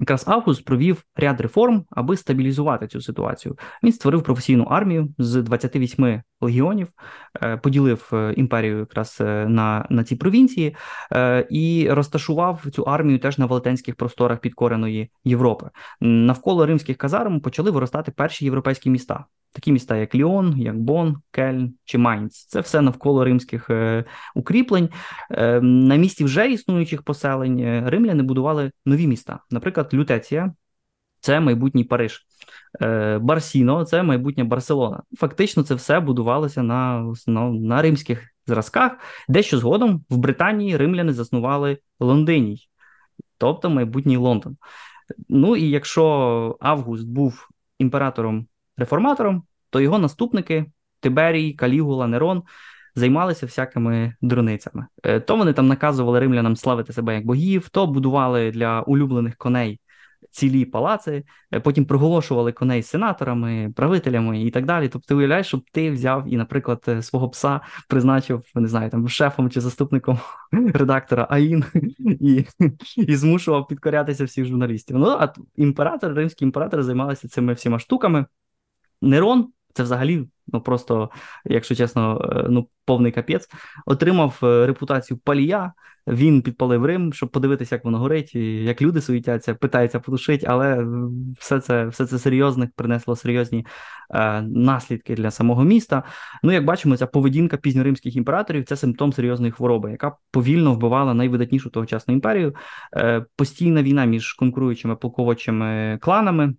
Якраз 0.01 0.25
Август 0.29 0.65
провів 0.65 1.05
ряд 1.17 1.41
реформ, 1.41 1.85
аби 1.91 2.17
стабілізувати 2.17 2.87
цю 2.87 3.01
ситуацію. 3.01 3.59
Він 3.83 3.93
створив 3.93 4.23
професійну 4.23 4.65
армію 4.65 5.15
з 5.19 5.43
28 5.43 6.23
легіонів, 6.41 6.89
поділив 7.63 8.13
імперію 8.37 8.79
якраз 8.79 9.17
на 9.21 9.87
на 9.91 10.05
ці 10.05 10.17
провінції 10.17 10.77
і 11.51 11.89
розташував 11.91 12.65
цю 12.73 12.83
армію 12.83 13.19
теж 13.19 13.39
на 13.39 13.47
велетенських 13.47 13.95
просторах 13.95 14.39
підкореної 14.39 15.11
Європи. 15.25 15.71
Навколо 16.01 16.67
римських 16.67 16.97
казарм 16.97 17.41
почали 17.41 17.71
виростати 17.71 18.13
перші 18.13 18.45
європейські 18.45 18.91
міста. 18.91 19.25
Такі 19.53 19.73
міста, 19.73 19.97
як 19.97 20.15
Ліон, 20.15 20.59
як 20.59 20.81
Бон, 20.81 21.17
Кельн 21.31 21.75
чи 21.85 21.99
Майнц. 21.99 22.45
Це 22.45 22.61
все 22.61 22.81
навколо 22.81 23.25
римських 23.25 23.71
е, 23.71 24.05
укріплень. 24.35 24.89
Е, 25.31 25.61
на 25.61 25.97
місці 25.97 26.25
вже 26.25 26.51
існуючих 26.51 27.03
поселень 27.03 27.59
е, 27.59 27.83
римляни 27.87 28.23
будували 28.23 28.71
нові 28.87 29.07
міста. 29.07 29.39
Наприклад, 29.51 29.91
Лютеція 29.95 30.53
це 31.29 31.41
майбутній 31.41 31.85
Париж. 31.85 32.27
Е, 32.83 33.19
Барсіно 33.19 33.85
це 33.85 34.03
майбутня 34.03 34.45
Барселона. 34.45 35.03
Фактично, 35.17 35.63
це 35.63 35.75
все 35.75 36.01
будувалося 36.01 36.63
на, 36.63 37.13
на, 37.27 37.83
римських 37.83 38.23
зразках, 38.47 38.93
дещо 39.29 39.59
згодом 39.59 40.05
в 40.11 40.17
Британії 40.17 40.77
римляни 40.77 41.13
заснували 41.13 41.79
Лондиній, 42.01 42.69
тобто 43.39 43.71
майбутній 43.71 44.17
Лондон. 44.17 44.57
Ну 45.29 45.57
і 45.57 45.71
якщо 45.71 46.57
Август 46.61 47.09
був 47.09 47.49
імператором 47.79 48.47
реформатором, 48.77 49.43
то 49.71 49.81
його 49.81 49.99
наступники 49.99 50.67
Тиберій, 51.01 51.53
Калігула, 51.53 52.07
Нерон 52.07 52.43
займалися 52.95 53.47
всякими 53.47 54.15
дурницями. 54.21 54.87
Е, 55.03 55.21
то 55.21 55.37
вони 55.37 55.53
там 55.53 55.69
наказували 55.69 56.21
римлянам 56.21 56.57
славити 56.57 56.93
себе 56.93 57.15
як 57.15 57.27
богів, 57.27 57.69
то 57.69 57.87
будували 57.87 58.51
для 58.51 58.81
улюблених 58.81 59.37
коней. 59.37 59.81
Цілі 60.31 60.65
палаци, 60.65 61.25
е, 61.53 61.61
потім 61.61 61.85
проголошували 61.85 62.53
коней 62.53 62.83
сенаторами, 62.83 63.73
правителями 63.77 64.43
і 64.43 64.51
так 64.51 64.67
далі. 64.67 64.89
Тобто, 64.89 65.09
ти 65.09 65.15
уявляєш, 65.15 65.47
щоб 65.47 65.63
ти 65.73 65.91
взяв 65.91 66.25
і, 66.27 66.37
наприклад, 66.37 66.85
е, 66.89 67.03
свого 67.03 67.29
пса 67.29 67.61
призначив, 67.89 68.43
не 68.55 68.69
знаю, 68.69 68.91
там 68.91 69.09
шефом 69.09 69.51
чи 69.51 69.61
заступником 69.61 70.19
редактора 70.53 71.27
АІН 71.31 71.65
і 72.21 72.45
і 72.97 73.17
змушував 73.17 73.69
підкорятися 73.69 74.25
всіх 74.25 74.45
журналістів. 74.45 74.99
Ну 74.99 75.07
а 75.07 75.33
імператор, 75.57 76.15
римські 76.15 76.45
імператори 76.45 76.83
займалися 76.83 77.29
цими 77.29 77.53
всіма 77.53 77.79
штуками. 77.79 78.27
Нерон, 79.03 79.49
це 79.79 79.83
взагалі, 79.83 80.29
ну 80.47 80.61
просто, 80.61 81.11
якщо 81.45 81.75
чесно, 81.75 82.31
е, 82.33 82.47
ну 82.51 82.69
повний 82.85 83.13
капець, 83.13 83.49
отримав 83.87 84.41
е, 84.43 84.67
репутацію 84.67 85.19
палія. 85.25 85.73
Він 86.07 86.43
підпалив 86.43 86.85
Рим, 86.85 87.13
щоб 87.13 87.29
подивитися, 87.31 87.75
як 87.75 87.85
воно 87.85 87.99
горить, 87.99 88.35
і 88.35 88.65
як 88.65 88.83
люди 88.83 89.01
суетяться, 89.01 89.55
питаються 89.55 90.01
потушити, 90.01 90.47
але 90.49 90.87
все 91.39 91.61
це 91.61 91.87
все 91.87 92.07
це 92.07 92.19
серйозне 92.19 92.71
принесло 92.77 93.17
серйозні 93.17 93.67
е, 94.11 94.43
наслідки 94.43 95.15
для 95.15 95.31
самого 95.31 95.65
міста. 95.65 96.03
Ну, 96.43 96.53
як 96.53 96.65
бачимо, 96.65 96.97
ця 96.97 97.07
поведінка 97.07 97.57
пізньоримських 97.57 98.17
імператорів 98.17 98.65
це 98.65 98.77
симптом 98.77 99.13
серйозної 99.13 99.53
хвороби, 99.53 99.91
яка 99.91 100.17
повільно 100.31 100.75
вбивала 100.75 101.15
найвидатнішу 101.15 101.71
тогочасну 101.71 102.15
імперію. 102.15 102.55
Е, 102.97 103.25
Постійна 103.37 103.83
війна 103.83 104.05
між 104.05 104.33
конкуруючими 104.33 104.97
полководчими 104.97 105.99
кланами 106.01 106.55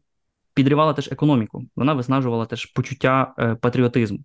підривала 0.59 0.93
теж 0.93 1.11
економіку, 1.11 1.63
вона 1.75 1.93
виснажувала 1.93 2.45
теж 2.45 2.65
почуття 2.65 3.33
е, 3.39 3.55
патріотизму. 3.55 4.19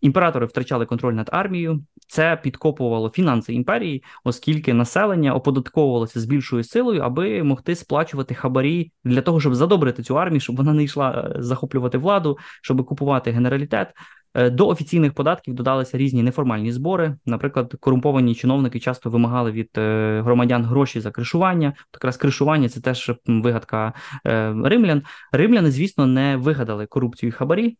Імператори 0.00 0.46
втрачали 0.46 0.86
контроль 0.86 1.12
над 1.12 1.30
армією, 1.32 1.84
це 2.08 2.40
підкопувало 2.42 3.10
фінанси 3.10 3.54
імперії, 3.54 4.04
оскільки 4.24 4.74
населення 4.74 5.34
оподатковувалося 5.34 6.20
з 6.20 6.24
більшою 6.24 6.64
силою, 6.64 7.00
аби 7.02 7.42
могти 7.42 7.74
сплачувати 7.74 8.34
хабарі 8.34 8.92
для 9.04 9.22
того, 9.22 9.40
щоб 9.40 9.54
задобрити 9.54 10.02
цю 10.02 10.18
армію, 10.18 10.40
щоб 10.40 10.56
вона 10.56 10.72
не 10.72 10.84
йшла 10.84 11.10
е, 11.10 11.42
захоплювати 11.42 11.98
владу, 11.98 12.38
щоб 12.62 12.86
купувати 12.86 13.30
генералітет. 13.30 13.88
Е, 14.34 14.50
до 14.50 14.68
офіційних 14.68 15.14
податків 15.14 15.54
додалися 15.54 15.98
різні 15.98 16.22
неформальні 16.22 16.72
збори. 16.72 17.16
Наприклад, 17.26 17.74
корумповані 17.80 18.34
чиновники 18.34 18.80
часто 18.80 19.10
вимагали 19.10 19.52
від 19.52 19.70
е, 19.78 20.20
громадян 20.24 20.64
гроші 20.64 21.00
за 21.00 21.10
кришування. 21.10 21.74
Якраз 21.94 22.16
кришування 22.16 22.68
це 22.68 22.80
теж 22.80 23.12
вигадка 23.26 23.92
е, 24.26 24.54
римлян. 24.64 25.02
Римляни, 25.32 25.70
звісно, 25.70 26.06
не 26.06 26.36
вигадали 26.36 26.86
корупцію 26.86 27.28
і 27.28 27.32
хабарі. 27.32 27.76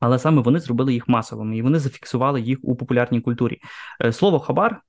Але 0.00 0.18
саме 0.18 0.42
вони 0.42 0.60
зробили 0.60 0.92
їх 0.92 1.08
масовими 1.08 1.56
і 1.56 1.62
вони 1.62 1.78
зафіксували 1.78 2.40
їх 2.40 2.58
у 2.62 2.76
популярній 2.76 3.20
культурі. 3.20 3.58
Слово 4.12 4.40
хабар 4.40 4.80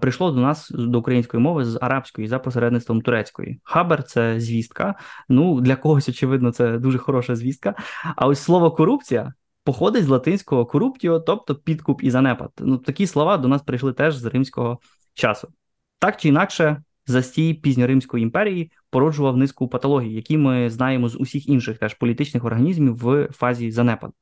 прийшло 0.00 0.30
до 0.30 0.40
нас 0.40 0.70
до 0.70 0.98
української 0.98 1.42
мови 1.42 1.64
з 1.64 1.78
арабської 1.82 2.28
за 2.28 2.38
посередництвом 2.38 3.00
турецької. 3.00 3.60
Хабар 3.62 4.02
це 4.04 4.40
звістка. 4.40 4.94
Ну 5.28 5.60
для 5.60 5.76
когось, 5.76 6.08
очевидно, 6.08 6.52
це 6.52 6.78
дуже 6.78 6.98
хороша 6.98 7.36
звістка. 7.36 7.74
А 8.16 8.26
ось 8.26 8.40
слово 8.40 8.70
корупція 8.70 9.32
походить 9.64 10.04
з 10.04 10.08
латинського 10.08 10.66
корруптіо, 10.66 11.20
тобто 11.20 11.54
підкуп 11.54 12.02
і 12.04 12.10
занепад. 12.10 12.50
Ну, 12.58 12.78
Такі 12.78 13.06
слова 13.06 13.36
до 13.36 13.48
нас 13.48 13.62
прийшли 13.62 13.92
теж 13.92 14.16
з 14.16 14.24
римського 14.24 14.78
часу. 15.14 15.48
Так 15.98 16.16
чи 16.16 16.28
інакше, 16.28 16.82
застій 17.06 17.54
пізньоримської 17.54 18.22
імперії 18.22 18.72
породжував 18.90 19.36
низку 19.36 19.68
патологій, 19.68 20.14
які 20.14 20.38
ми 20.38 20.70
знаємо 20.70 21.08
з 21.08 21.16
усіх 21.16 21.48
інших 21.48 21.78
теж 21.78 21.94
політичних 21.94 22.44
організмів 22.44 22.94
в 22.94 23.28
фазі 23.32 23.70
занепаду. 23.70 24.12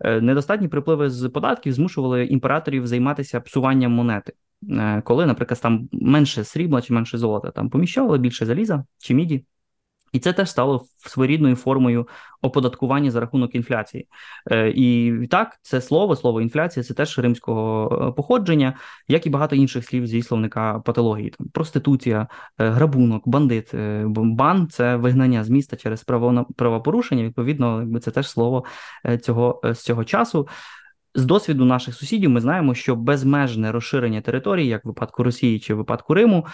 Е, 0.00 0.20
недостатні 0.20 0.68
припливи 0.68 1.10
з 1.10 1.28
податків 1.28 1.72
змушували 1.72 2.26
імператорів 2.26 2.86
займатися 2.86 3.40
псуванням 3.40 3.92
монети, 3.92 4.32
е, 4.70 5.02
коли, 5.04 5.26
наприклад, 5.26 5.60
там 5.62 5.88
менше 5.92 6.44
срібла 6.44 6.82
чи 6.82 6.92
менше 6.92 7.18
золота, 7.18 7.50
там 7.50 7.70
поміщали 7.70 8.18
більше 8.18 8.46
заліза 8.46 8.84
чи 8.98 9.14
міді. 9.14 9.44
І 10.12 10.18
це 10.18 10.32
теж 10.32 10.50
стало 10.50 10.84
своєрідною 11.06 11.56
формою 11.56 12.08
оподаткування 12.42 13.10
за 13.10 13.20
рахунок 13.20 13.54
інфляції. 13.54 14.08
Е, 14.50 14.72
і 14.76 15.12
так, 15.30 15.58
це 15.62 15.80
слово, 15.80 16.16
слово 16.16 16.40
інфляція, 16.40 16.84
це 16.84 16.94
теж 16.94 17.18
римського 17.18 18.08
е, 18.08 18.12
походження, 18.12 18.76
як 19.08 19.26
і 19.26 19.30
багато 19.30 19.56
інших 19.56 19.84
слів 19.84 20.06
зі 20.06 20.22
словника 20.22 20.78
патології. 20.78 21.30
Там 21.30 21.48
Проституція, 21.48 22.28
е, 22.58 22.68
грабунок, 22.68 23.28
бандит, 23.28 23.70
бан 24.06 24.68
це 24.70 24.96
вигнання 24.96 25.44
з 25.44 25.48
міста 25.48 25.76
через 25.76 26.04
правопорушення. 26.56 27.24
Відповідно, 27.24 27.80
якби 27.80 28.00
це 28.00 28.10
теж 28.10 28.30
слово 28.30 28.64
цього 29.22 29.60
з 29.64 29.78
цього 29.78 30.04
часу. 30.04 30.48
З 31.14 31.24
досвіду 31.24 31.64
наших 31.64 31.94
сусідів 31.94 32.30
ми 32.30 32.40
знаємо, 32.40 32.74
що 32.74 32.96
безмежне 32.96 33.72
розширення 33.72 34.20
території, 34.20 34.68
як 34.68 34.84
в 34.84 34.88
випадку 34.88 35.22
Росії 35.22 35.60
чи 35.60 35.74
в 35.74 35.76
випадку 35.76 36.14
Риму, 36.14 36.46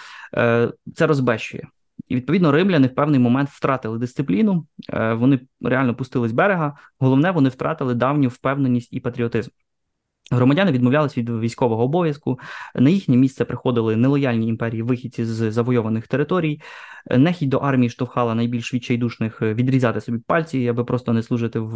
це 0.95 1.07
розбещує. 1.07 1.69
І 2.09 2.17
відповідно 2.17 2.53
римляни 2.53 2.87
в 2.87 2.95
певний 2.95 3.21
момент 3.21 3.49
втратили 3.49 3.99
дисципліну, 3.99 4.67
е, 4.89 5.13
вони 5.13 5.41
реально 5.61 5.95
пустили 5.95 6.29
з 6.29 6.33
берега. 6.33 6.77
Головне, 6.99 7.31
вони 7.31 7.49
втратили 7.49 7.95
давню 7.95 8.29
впевненість 8.29 8.93
і 8.93 9.01
патріотизм. 9.01 9.51
Громадяни 10.31 10.73
відмовлялись 10.73 11.19
від 11.19 11.31
військового 11.31 11.83
обов'язку. 11.83 12.39
На 12.75 12.91
їхнє 12.91 13.17
місце 13.17 13.45
приходили 13.45 13.97
нелояльні 13.97 14.49
імперії 14.49 14.83
вихідці 14.83 15.25
з 15.25 15.53
завойованих 15.53 16.09
територій. 16.09 16.61
Нехідь 17.11 17.49
до 17.49 17.59
армії 17.59 17.91
штовхала 17.91 18.35
найбільш 18.35 18.75
відчайдушних 18.75 19.43
відрізати 19.43 20.01
собі 20.01 20.19
пальці, 20.19 20.69
аби 20.69 20.85
просто 20.85 21.13
не 21.13 21.23
служити 21.23 21.59
в, 21.59 21.75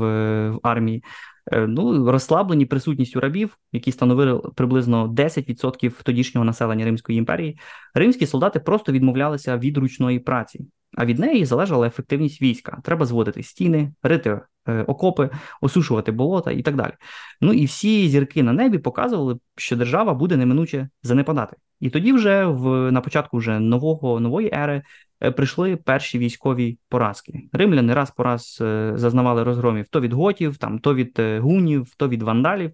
в 0.50 0.58
армії. 0.62 1.04
Е, 1.52 1.66
ну, 1.66 2.10
розслаблені 2.10 2.66
присутністю 2.66 3.20
рабів, 3.20 3.58
які 3.72 3.92
становили 3.92 4.40
приблизно 4.54 5.08
10% 5.08 6.02
тодішнього 6.02 6.44
населення 6.44 6.84
Римської 6.84 7.18
імперії. 7.18 7.58
Римські 7.94 8.26
солдати 8.26 8.60
просто 8.60 8.92
відмовлялися 8.92 9.58
від 9.58 9.76
ручної 9.76 10.18
праці, 10.18 10.66
а 10.98 11.06
від 11.06 11.18
неї 11.18 11.44
залежала 11.44 11.86
ефективність 11.86 12.42
війська. 12.42 12.78
Треба 12.84 13.06
зводити 13.06 13.42
стіни, 13.42 13.92
рити 14.02 14.40
е, 14.68 14.82
окопи, 14.82 15.30
осушувати 15.60 16.12
болота 16.12 16.50
і 16.50 16.62
так 16.62 16.76
далі. 16.76 16.92
Ну 17.40 17.52
і 17.52 17.64
всі 17.64 18.08
зірки 18.08 18.42
на 18.42 18.52
небі 18.52 18.78
показували, 18.78 19.38
що 19.56 19.76
держава 19.76 20.14
буде 20.14 20.36
неминуче 20.36 20.88
занепадати. 21.02 21.56
І 21.80 21.90
тоді, 21.90 22.12
вже 22.12 22.44
в 22.44 22.92
на 22.92 23.00
початку 23.00 23.36
вже 23.36 23.60
нового 23.60 24.20
нової 24.20 24.50
ери 24.54 24.82
Е, 25.20 25.30
прийшли 25.30 25.76
перші 25.76 26.18
військові 26.18 26.78
поразки. 26.88 27.48
Римляни 27.52 27.94
раз 27.94 28.10
по 28.10 28.22
раз 28.22 28.58
е, 28.60 28.92
зазнавали 28.94 29.42
розгромів 29.42 29.88
то 29.88 30.00
від 30.00 30.12
готів, 30.12 30.56
там 30.56 30.78
то 30.78 30.94
від 30.94 31.20
гунів, 31.40 31.94
то 31.96 32.08
від 32.08 32.22
вандалів. 32.22 32.72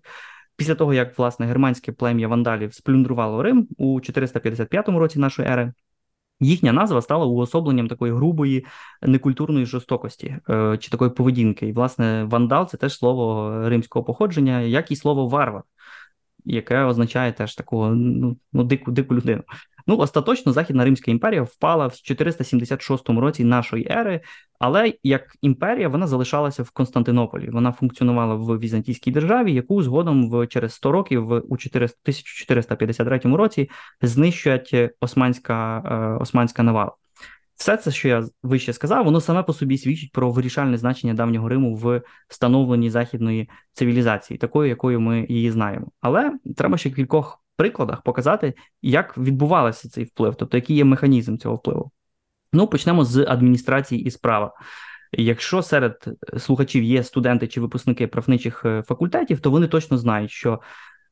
Після 0.57 0.75
того, 0.75 0.95
як 0.95 1.19
власне 1.19 1.47
германське 1.47 1.93
плем'я 1.93 2.29
вандалів 2.29 2.75
сплюндрувало 2.75 3.43
Рим 3.43 3.69
у 3.77 4.01
455 4.01 4.89
році 4.89 5.19
нашої 5.19 5.49
ери. 5.49 5.73
Їхня 6.41 6.73
назва 6.73 7.03
стала 7.03 7.27
уособленням 7.27 7.89
такої 7.89 8.13
грубої 8.13 8.67
некультурної 9.03 9.67
жорстокості 9.67 10.37
чи 10.79 10.91
такої 10.91 11.11
поведінки. 11.11 11.69
І, 11.69 11.73
власне, 11.73 12.25
вандал 12.25 12.69
це 12.69 12.77
теж 12.77 12.99
слово 12.99 13.53
римського 13.69 14.05
походження, 14.05 14.61
як 14.61 14.91
і 14.91 14.97
слово 14.97 15.29
варвар, 15.29 15.63
яке 16.45 16.83
означає 16.83 17.33
теж 17.33 17.55
таку 17.55 17.87
ну, 17.87 18.37
ну 18.53 18.65
дику 18.65 18.91
дику 18.91 19.15
людину. 19.15 19.43
Ну, 19.87 19.97
остаточно 19.97 20.53
Західна 20.53 20.85
Римська 20.85 21.11
імперія 21.11 21.43
впала 21.43 21.87
в 21.87 21.97
476 21.97 23.09
році 23.09 23.45
нашої 23.45 23.89
ери, 23.91 24.21
але 24.59 24.93
як 25.03 25.37
імперія 25.43 25.89
вона 25.89 26.07
залишалася 26.07 26.63
в 26.63 26.71
Константинополі. 26.71 27.51
Вона 27.51 27.73
функціонувала 27.73 28.35
в 28.35 28.59
Візантійській 28.59 29.11
державі, 29.11 29.53
яку 29.53 29.83
згодом 29.83 30.31
в 30.31 30.47
через 30.47 30.75
100 30.75 30.93
років, 30.93 31.31
у 31.31 31.57
1453 31.57 33.19
році, 33.19 33.71
знищують 34.03 34.77
османська, 35.01 35.79
е, 35.79 36.23
османська 36.23 36.63
навала. 36.63 36.93
Все 37.57 37.77
це, 37.77 37.91
що 37.91 38.09
я 38.09 38.25
вище 38.43 38.73
сказав, 38.73 39.05
воно 39.05 39.21
саме 39.21 39.43
по 39.43 39.53
собі 39.53 39.79
свідчить 39.79 40.13
про 40.13 40.31
вирішальне 40.31 40.79
значення 40.79 41.15
давнього 41.15 41.49
Риму 41.49 41.75
в 41.75 42.03
становленні 42.29 42.91
західної 42.91 43.49
цивілізації, 43.73 44.39
такою, 44.39 44.69
якою 44.69 45.01
ми 45.01 45.27
її 45.29 45.51
знаємо. 45.51 45.87
Але 46.01 46.33
треба 46.57 46.79
ще 46.79 46.91
кількох 46.91 47.44
прикладах 47.57 48.03
показати, 48.03 48.55
як 48.83 49.19
відбувався 49.19 49.89
цей 49.89 50.05
вплив, 50.05 50.35
тобто 50.35 50.57
який 50.57 50.77
є 50.77 50.85
механізм 50.85 51.37
цього 51.37 51.57
впливу. 51.57 51.91
Ну, 52.53 52.67
почнемо 52.67 53.05
з 53.05 53.27
адміністрації 53.29 54.03
і 54.03 54.11
справа. 54.11 54.53
Якщо 55.13 55.63
серед 55.63 56.05
слухачів 56.39 56.83
є 56.83 57.03
студенти 57.03 57.49
чи 57.49 57.61
випускники 57.61 58.07
правничих 58.07 58.65
е, 58.65 58.83
факультетів, 58.83 59.41
то 59.41 59.51
вони 59.51 59.67
точно 59.67 59.99
знають, 59.99 60.31
що 60.31 60.61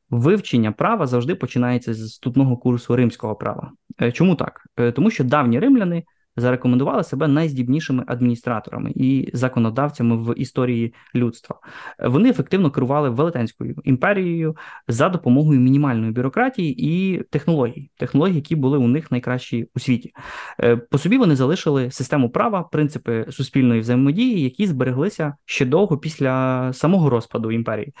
вивчення 0.09 0.71
права 0.71 1.07
завжди 1.07 1.35
починається 1.35 1.93
з 1.93 2.13
ступного 2.13 2.57
курсу 2.57 2.95
римського 2.95 3.35
права. 3.35 3.71
Е, 4.01 4.11
чому 4.11 4.35
так? 4.35 4.61
Е, 4.79 4.91
тому 4.91 5.11
що 5.11 5.23
давні 5.23 5.59
римляни 5.59 6.03
зарекомендували 6.37 7.03
себе 7.03 7.27
найздібнішими 7.27 8.03
адміністраторами 8.07 8.91
і 8.95 9.29
законодавцями 9.33 10.17
в 10.17 10.39
історії 10.39 10.93
людства. 11.15 11.59
Вони 12.05 12.29
ефективно 12.29 12.71
керували 12.71 13.09
велетенською 13.09 13.75
імперією 13.83 14.55
за 14.87 15.09
допомогою 15.09 15.59
мінімальної 15.59 16.11
бюрократії 16.11 16.85
і 16.87 17.23
технологій, 17.23 17.89
технологій, 17.97 18.35
які 18.35 18.55
були 18.55 18.77
у 18.77 18.87
них 18.87 19.11
найкращі 19.11 19.67
у 19.75 19.79
світі. 19.79 20.13
Е, 20.59 20.75
по 20.75 20.97
собі 20.97 21.17
вони 21.17 21.35
залишили 21.35 21.91
систему 21.91 22.29
права, 22.29 22.63
принципи 22.63 23.25
суспільної 23.29 23.81
взаємодії, 23.81 24.41
які 24.41 24.67
збереглися 24.67 25.33
ще 25.45 25.65
довго 25.65 25.97
після 25.97 26.73
самого 26.73 27.09
розпаду 27.09 27.51
імперії. 27.51 27.93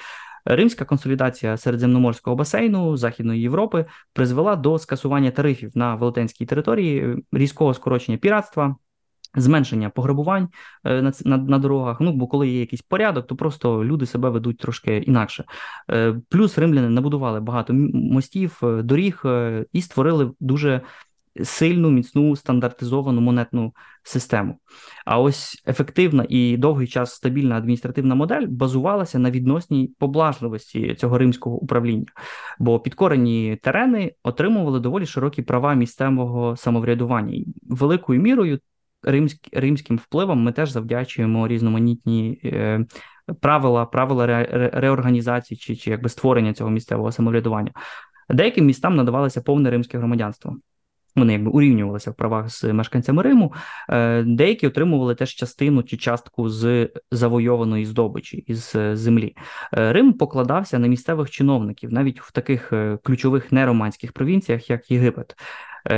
Римська 0.45 0.85
консолідація 0.85 1.57
середземноморського 1.57 2.35
басейну 2.35 2.97
Західної 2.97 3.41
Європи 3.41 3.85
призвела 4.13 4.55
до 4.55 4.79
скасування 4.79 5.31
тарифів 5.31 5.71
на 5.75 5.95
велетенській 5.95 6.45
території, 6.45 7.15
різкого 7.31 7.73
скорочення 7.73 8.17
піратства. 8.17 8.75
Зменшення 9.35 9.89
пограбувань 9.89 10.49
е, 10.83 11.01
на 11.01 11.11
на, 11.25 11.37
на 11.37 11.59
дорогах. 11.59 11.97
Ну 12.01 12.13
бо 12.13 12.27
коли 12.27 12.49
є 12.49 12.59
якийсь 12.59 12.81
порядок, 12.81 13.27
то 13.27 13.35
просто 13.35 13.85
люди 13.85 14.05
себе 14.05 14.29
ведуть 14.29 14.57
трошки 14.57 14.97
інакше. 14.97 15.43
Е, 15.91 16.21
плюс 16.29 16.57
римляни 16.57 16.89
набудували 16.89 17.39
багато 17.39 17.73
мостів, 17.93 18.59
е, 18.63 18.81
доріг 18.81 19.23
і 19.73 19.81
створили 19.81 20.31
дуже 20.39 20.81
сильну, 21.43 21.89
міцну 21.89 22.35
стандартизовану 22.35 23.21
монетну 23.21 23.73
систему. 24.03 24.57
А 25.05 25.19
ось 25.19 25.63
ефективна 25.67 26.25
і 26.29 26.57
довгий 26.57 26.87
час 26.87 27.13
стабільна 27.13 27.57
адміністративна 27.57 28.15
модель 28.15 28.47
базувалася 28.47 29.19
на 29.19 29.31
відносній 29.31 29.95
поблажливості 29.99 30.95
цього 30.95 31.17
римського 31.17 31.55
управління, 31.55 32.05
бо 32.59 32.79
підкорені 32.79 33.59
терени 33.63 34.13
отримували 34.23 34.79
доволі 34.79 35.05
широкі 35.05 35.41
права 35.41 35.73
місцевого 35.73 36.57
самоврядування. 36.57 37.33
і 37.33 37.45
Великою 37.63 38.21
мірою 38.21 38.59
римськ, 39.03 39.37
римським 39.51 39.97
впливом 39.97 40.43
ми 40.43 40.51
теж 40.51 40.69
завдячуємо 40.71 41.47
різноманітні. 41.47 42.39
Е, 42.43 42.85
Правила 43.41 43.85
правила 43.85 44.27
ре, 44.27 44.69
реорганізації 44.73 45.57
чи 45.57 45.75
чи 45.75 45.89
якби 45.89 46.09
створення 46.09 46.53
цього 46.53 46.69
місцевого 46.69 47.11
самоврядування 47.11 47.71
деяким 48.29 48.65
містам 48.65 48.95
надавалося 48.95 49.41
повне 49.41 49.69
римське 49.69 49.97
громадянство. 49.97 50.57
Вони 51.15 51.33
якби 51.33 51.51
урівнювалися 51.51 52.11
в 52.11 52.15
правах 52.15 52.49
з 52.49 52.63
мешканцями 52.63 53.23
Риму. 53.23 53.53
Е, 53.89 54.23
деякі 54.23 54.67
отримували 54.67 55.15
теж 55.15 55.29
частину 55.29 55.83
чи 55.83 55.97
частку 55.97 56.49
з 56.49 56.89
завойованої 57.11 57.85
здобичі 57.85 58.37
із 58.37 58.73
е, 58.75 58.95
землі. 58.95 59.35
Е, 59.77 59.93
Рим 59.93 60.13
покладався 60.13 60.79
на 60.79 60.87
місцевих 60.87 61.29
чиновників, 61.29 61.93
навіть 61.93 62.21
в 62.21 62.31
таких 62.31 62.73
ключових 63.03 63.51
нероманських 63.51 64.11
провінціях, 64.11 64.69
як 64.69 64.91
Єгипет. 64.91 65.35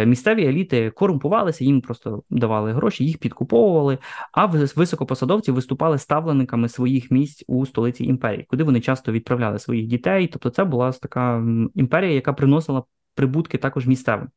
Місцеві 0.06 0.46
еліти 0.46 0.90
корумпувалися, 0.90 1.64
їм 1.64 1.82
просто 1.82 2.24
давали 2.30 2.74
гроші, 2.74 3.06
їх 3.06 3.18
підкуповували. 3.18 3.98
А 4.32 4.46
високопосадовці 4.46 5.52
виступали 5.52 5.98
ставленниками 5.98 6.70
своїх 6.70 7.12
місць 7.12 7.44
у 7.48 7.66
столиці 7.66 8.04
імперії, 8.04 8.46
куди 8.50 8.64
вони 8.64 8.82
часто 8.82 9.12
відправляли 9.12 9.60
своїх 9.60 9.88
дітей. 9.88 10.28
Тобто, 10.28 10.50
це 10.50 10.64
була 10.64 10.92
така 10.92 11.44
імперія, 11.76 12.14
яка 12.14 12.34
приносила 12.34 12.84
прибутки 13.16 13.58
також 13.58 13.88
місцевим. 13.88 14.30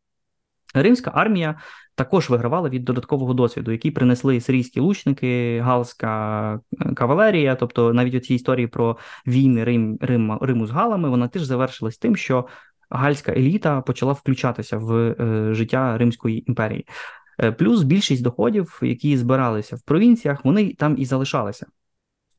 Римська 0.83 1.11
армія 1.15 1.59
також 1.95 2.31
вигравала 2.31 2.69
від 2.69 2.85
додаткового 2.85 3.35
досвіду, 3.35 3.73
який 3.73 3.91
принесли 3.91 4.41
сирійські 4.41 4.81
лучники, 4.81 5.61
галська 5.61 6.61
е, 6.81 6.95
кавалерія. 6.95 7.55
Тобто, 7.55 7.93
навіть 7.93 8.15
у 8.15 8.21
цій 8.21 8.35
історії 8.35 8.67
про 8.67 8.97
війни 9.27 9.65
Рим, 9.65 9.99
Рим, 10.01 10.39
Риму 10.41 10.67
з 10.67 10.71
Галами, 10.71 11.09
вона 11.09 11.29
теж 11.29 11.43
завершилась 11.43 11.99
тим, 11.99 12.17
що 12.17 12.47
гальська 12.91 13.33
еліта 13.33 13.81
почала 13.81 14.13
включатися 14.13 14.79
в 14.79 14.95
е, 14.95 15.55
життя 15.55 15.99
Римської 15.99 16.51
імперії. 16.51 16.87
Е, 17.41 17.53
плюс 17.53 17.83
більшість 17.83 18.23
доходів, 18.23 18.79
які 18.83 19.17
збиралися 19.17 19.77
в 19.77 19.83
провінціях, 19.83 20.45
вони 20.45 20.75
там 20.75 20.95
і 20.99 21.05
залишалися. 21.05 21.67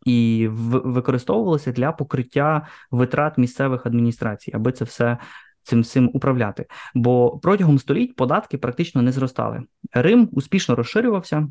І 0.05 0.47
використовувалися 0.51 1.71
для 1.71 1.91
покриття 1.91 2.67
витрат 2.91 3.37
місцевих 3.37 3.85
адміністрацій, 3.85 4.51
аби 4.55 4.71
це 4.71 4.85
все 4.85 5.17
цим 5.63 5.83
цим 5.83 6.11
управляти. 6.13 6.65
Бо 6.95 7.37
протягом 7.37 7.79
століть 7.79 8.15
податки 8.15 8.57
практично 8.57 9.01
не 9.01 9.11
зростали. 9.11 9.63
Рим 9.93 10.29
успішно 10.31 10.75
розширювався 10.75 11.47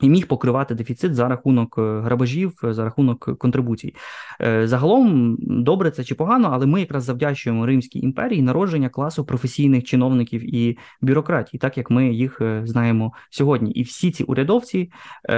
і 0.00 0.08
міг 0.08 0.26
покривати 0.26 0.74
дефіцит 0.74 1.14
за 1.14 1.28
рахунок 1.28 1.78
е, 1.78 2.00
грабежів, 2.00 2.60
е, 2.64 2.74
за 2.74 2.84
рахунок 2.84 3.38
контрибуцій. 3.38 3.94
Е, 4.40 4.66
загалом 4.66 5.36
добре 5.40 5.90
це 5.90 6.04
чи 6.04 6.14
погано, 6.14 6.50
але 6.52 6.66
ми 6.66 6.80
якраз 6.80 7.04
завдячуємо 7.04 7.66
Римській 7.66 8.00
імперії 8.00 8.42
народження 8.42 8.88
класу 8.88 9.24
професійних 9.24 9.84
чиновників 9.84 10.54
і 10.54 10.78
бюрократій, 11.00 11.58
так 11.58 11.78
як 11.78 11.90
ми 11.90 12.08
їх 12.08 12.40
знаємо 12.64 13.12
сьогодні. 13.30 13.70
І 13.70 13.82
всі 13.82 14.10
ці 14.10 14.24
урядовці 14.24 14.90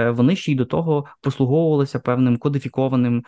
вони 0.09 0.35
ще 0.35 0.51
й 0.51 0.55
до 0.55 0.65
того 0.65 1.05
послуговувалися 1.21 1.99
певним 1.99 2.37
кодифікованим 2.37 3.23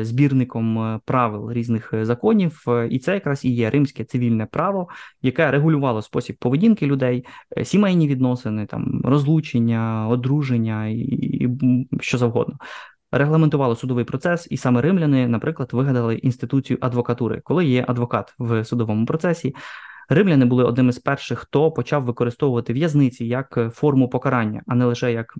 збірником 0.00 1.00
правил 1.04 1.52
різних 1.52 1.94
законів. 2.02 2.64
І 2.90 2.98
це 2.98 3.14
якраз 3.14 3.44
і 3.44 3.54
є 3.54 3.70
римське 3.70 4.04
цивільне 4.04 4.46
право, 4.46 4.88
яке 5.22 5.50
регулювало 5.50 6.02
спосіб 6.02 6.36
поведінки 6.38 6.86
людей, 6.86 7.24
сімейні 7.62 8.08
відносини, 8.08 8.66
там 8.66 9.00
розлучення, 9.04 10.08
одруження 10.08 10.73
і 10.86 11.58
що 12.00 12.18
завгодно. 12.18 12.58
Регламентували 13.12 13.76
судовий 13.76 14.04
процес, 14.04 14.48
і 14.50 14.56
саме 14.56 14.80
римляни, 14.80 15.28
наприклад, 15.28 15.68
вигадали 15.72 16.14
інституцію 16.14 16.78
адвокатури, 16.80 17.40
коли 17.44 17.64
є 17.64 17.84
адвокат 17.88 18.34
в 18.38 18.64
судовому 18.64 19.06
процесі. 19.06 19.54
Римляни 20.08 20.44
були 20.44 20.64
одним 20.64 20.88
із 20.88 20.98
перших, 20.98 21.38
хто 21.38 21.72
почав 21.72 22.04
використовувати 22.04 22.72
в'язниці 22.72 23.24
як 23.24 23.58
форму 23.72 24.08
покарання, 24.08 24.62
а 24.66 24.74
не 24.74 24.84
лише 24.84 25.12
як 25.12 25.34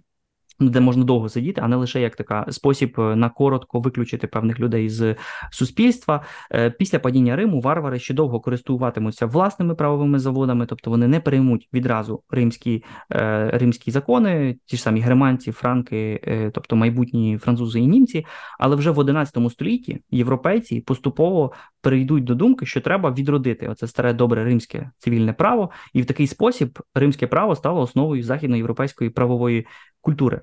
де 0.60 0.80
можна 0.80 1.04
довго 1.04 1.28
сидіти, 1.28 1.60
а 1.64 1.68
не 1.68 1.76
лише 1.76 2.00
як 2.00 2.16
така 2.16 2.46
спосіб 2.50 2.94
е, 2.98 3.16
на 3.16 3.30
коротко 3.30 3.80
виключити 3.80 4.26
певних 4.26 4.60
людей 4.60 4.88
з 4.88 5.16
суспільства. 5.50 6.22
Е, 6.52 6.70
після 6.70 6.98
падіння 6.98 7.36
Риму 7.36 7.60
варвари 7.60 7.98
ще 7.98 8.14
довго 8.14 8.40
користуватимуться 8.40 9.26
власними 9.26 9.74
правовими 9.74 10.18
заводами, 10.18 10.66
тобто 10.66 10.90
вони 10.90 11.08
не 11.08 11.20
приймуть 11.20 11.68
відразу 11.72 12.22
римські 12.30 12.84
е, 13.12 13.50
римські 13.54 13.90
закони, 13.90 14.56
ті 14.64 14.76
ж 14.76 14.82
самі 14.82 15.00
германці, 15.00 15.52
франки, 15.52 16.20
тобто 16.54 16.76
майбутні 16.76 17.38
французи 17.38 17.80
і 17.80 17.86
німці. 17.86 18.26
Але 18.58 18.76
вже 18.76 18.90
в 18.90 18.98
11 18.98 19.50
столітті 19.50 20.00
європейці 20.10 20.80
поступово 20.80 21.52
перейдуть 21.80 22.24
до 22.24 22.34
думки, 22.34 22.66
що 22.66 22.80
треба 22.80 23.10
відродити 23.10 23.68
оце 23.68 23.86
старе 23.86 24.12
добре 24.12 24.44
римське 24.44 24.90
цивільне 24.98 25.32
право, 25.32 25.70
і 25.92 26.02
в 26.02 26.06
такий 26.06 26.26
спосіб 26.26 26.78
римське 26.94 27.26
право 27.26 27.56
стало 27.56 27.80
основою 27.80 28.22
західноєвропейської 28.22 29.10
правової 29.10 29.66
культури. 30.04 30.40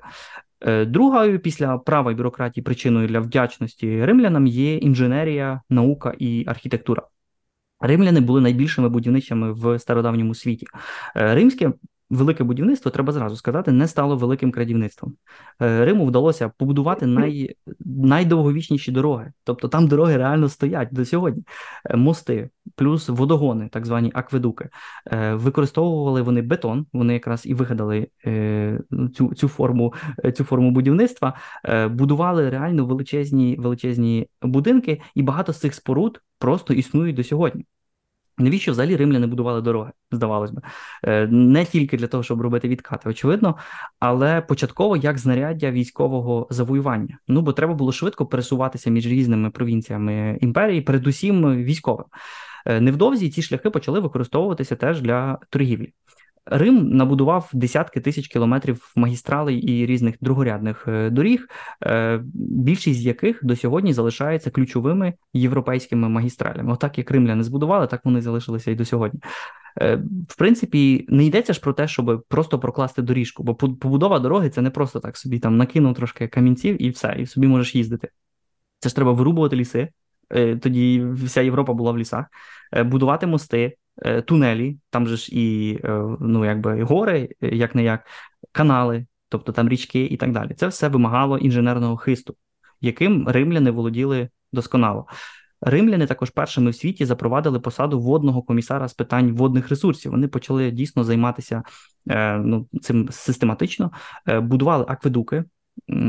Е, 0.61 0.85
другою 0.85 1.39
після 1.39 1.77
права 1.77 2.11
і 2.11 2.15
бюрократії 2.15 2.63
причиною 2.63 3.07
для 3.07 3.19
вдячності 3.19 4.05
римлянам 4.05 4.47
є 4.47 4.77
інженерія, 4.77 5.61
наука 5.69 6.13
і 6.19 6.43
архітектура. 6.47 7.03
Римляни 7.79 8.19
були 8.19 8.41
найбільшими 8.41 8.89
будівничами 8.89 9.53
в 9.53 9.79
стародавньому 9.79 10.35
світі. 10.35 10.67
Е, 11.15 11.35
римське 11.35 11.73
велике 12.11 12.43
будівництво, 12.43 12.91
треба 12.91 13.13
зразу 13.13 13.35
сказати, 13.35 13.71
не 13.71 13.87
стало 13.87 14.17
великим 14.17 14.51
крадівництвом. 14.51 15.15
Е, 15.61 15.85
Риму 15.85 16.05
вдалося 16.05 16.51
побудувати 16.57 17.05
най, 17.05 17.55
найдовговічніші 17.79 18.91
дороги. 18.91 19.31
Тобто 19.43 19.67
там 19.67 19.87
дороги 19.87 20.17
реально 20.17 20.49
стоять 20.49 20.89
до 20.91 21.05
сьогодні. 21.05 21.43
Е, 21.89 21.97
мости, 21.97 22.49
плюс 22.75 23.09
водогони, 23.09 23.69
так 23.71 23.85
звані 23.85 24.11
акведуки. 24.13 24.69
Е, 25.11 25.33
використовували 25.33 26.21
вони 26.21 26.41
бетон, 26.41 26.85
вони 26.93 27.13
якраз 27.13 27.45
і 27.45 27.53
вигадали 27.53 28.07
цю 29.15 29.33
цю, 29.33 29.47
форму 29.47 29.93
цю 30.35 30.43
форму 30.43 30.71
будівництва, 30.71 31.33
будували 31.89 32.49
реально 32.49 32.85
величезні 32.85 33.55
величезні 33.59 34.27
будинки, 34.41 35.01
і 35.15 35.21
багато 35.21 35.53
з 35.53 35.59
цих 35.59 35.73
споруд 35.73 36.21
просто 36.39 36.73
існують 36.73 37.15
до 37.15 37.23
сьогодні. 37.23 37.65
Навіщо 38.41 38.71
взагалі 38.71 38.95
римляни 38.95 39.27
будували 39.27 39.61
дороги, 39.61 39.91
здавалось 40.11 40.51
би, 40.51 40.61
е, 41.03 41.27
не 41.27 41.65
тільки 41.65 41.97
для 41.97 42.07
того, 42.07 42.23
щоб 42.23 42.41
робити 42.41 42.67
відкати, 42.67 43.09
очевидно, 43.09 43.57
але 43.99 44.41
початково 44.41 44.97
як 44.97 45.17
знаряддя 45.17 45.71
військового 45.71 46.47
завоювання. 46.49 47.17
Ну 47.27 47.41
бо 47.41 47.53
треба 47.53 47.73
було 47.73 47.91
швидко 47.91 48.25
пересуватися 48.25 48.89
між 48.89 49.07
різними 49.07 49.49
провінціями 49.49 50.37
імперії, 50.41 50.81
передусім 50.81 51.63
військовим. 51.63 52.05
Е, 52.65 52.81
невдовзі 52.81 53.29
ці 53.29 53.41
шляхи 53.41 53.69
почали 53.69 53.99
використовуватися 53.99 54.75
теж 54.75 55.01
для 55.01 55.37
торгівлі. 55.49 55.93
Рим 56.45 56.89
набудував 56.89 57.49
десятки 57.53 57.99
тисяч 57.99 58.27
кілометрів 58.27 58.91
магістралей 58.95 59.57
і 59.57 59.85
різних 59.85 60.15
другорядних 60.21 60.87
е, 60.87 61.09
доріг, 61.09 61.47
е, 61.83 62.21
більшість 62.33 62.99
з 62.99 63.05
яких 63.05 63.39
до 63.43 63.55
сьогодні 63.55 63.93
залишаються 63.93 64.51
ключовими 64.51 65.13
європейськими 65.33 66.09
магістралями. 66.09 66.73
Отак, 66.73 66.97
як 66.97 67.11
римляни 67.11 67.43
збудували, 67.43 67.87
так 67.87 68.05
вони 68.05 68.21
залишилися 68.21 68.71
і 68.71 68.75
до 68.75 68.85
сьогодні. 68.85 69.19
Е, 69.81 69.95
в 70.29 70.35
принципі, 70.37 71.05
не 71.09 71.25
йдеться 71.25 71.53
ж 71.53 71.61
про 71.61 71.73
те, 71.73 71.87
щоб 71.87 72.25
просто 72.27 72.59
прокласти 72.59 73.01
доріжку, 73.01 73.43
бо 73.43 73.55
побудова 73.55 74.19
дороги 74.19 74.49
це 74.49 74.61
не 74.61 74.69
просто 74.69 74.99
так 74.99 75.17
собі 75.17 75.39
там 75.39 75.57
накинув 75.57 75.95
трошки 75.95 76.27
камінців 76.27 76.81
і 76.81 76.89
все, 76.89 77.15
і 77.19 77.25
собі 77.25 77.47
можеш 77.47 77.75
їздити. 77.75 78.09
Це 78.79 78.89
ж 78.89 78.95
треба 78.95 79.11
вирубувати 79.11 79.55
ліси. 79.55 79.89
Тоді 80.61 81.05
вся 81.13 81.41
Європа 81.41 81.73
була 81.73 81.91
в 81.91 81.97
лісах, 81.97 82.25
будувати 82.85 83.27
мости, 83.27 83.77
тунелі, 84.01 84.77
там 84.89 85.07
же 85.07 85.17
ж 85.17 85.29
і 85.31 85.75
е, 85.83 86.17
ну, 86.19 86.45
якби 86.45 86.83
гори, 86.83 87.29
е, 87.41 87.55
як 87.55 87.75
не 87.75 87.83
як, 87.83 88.07
канали, 88.51 89.05
тобто 89.29 89.51
там 89.51 89.69
річки 89.69 90.05
і 90.05 90.17
так 90.17 90.31
далі. 90.31 90.53
Це 90.53 90.67
все 90.67 90.87
вимагало 90.87 91.37
інженерного 91.37 91.97
хисту, 91.97 92.35
яким 92.81 93.27
римляни 93.27 93.71
володіли 93.71 94.29
досконало. 94.53 95.07
Римляни 95.61 96.07
також 96.07 96.29
першими 96.29 96.71
в 96.71 96.75
світі 96.75 97.05
запровадили 97.05 97.59
посаду 97.59 97.99
водного 97.99 98.41
комісара 98.41 98.87
з 98.87 98.93
питань 98.93 99.31
водних 99.31 99.69
ресурсів. 99.69 100.11
Вони 100.11 100.27
почали 100.27 100.71
дійсно 100.71 101.03
займатися 101.03 101.63
ну, 102.39 102.67
цим 102.81 103.09
систематично, 103.11 103.91
будували 104.27 104.85
акведуки. 104.87 105.43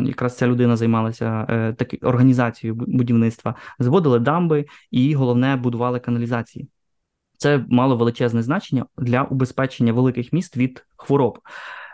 Якраз 0.05 0.37
ця 0.37 0.47
людина 0.47 0.77
займалася 0.77 1.47
таки 1.79 1.97
організацією 1.97 2.75
будівництва, 2.75 3.55
зводили 3.79 4.19
дамби 4.19 4.67
і 4.91 5.15
головне 5.15 5.57
будували 5.57 6.01
каналізації. 6.01 6.69
Це 7.43 7.65
мало 7.69 7.97
величезне 7.97 8.43
значення 8.43 8.87
для 8.99 9.23
убезпечення 9.23 9.93
великих 9.93 10.33
міст 10.33 10.57
від 10.57 10.87
хвороб. 10.97 11.39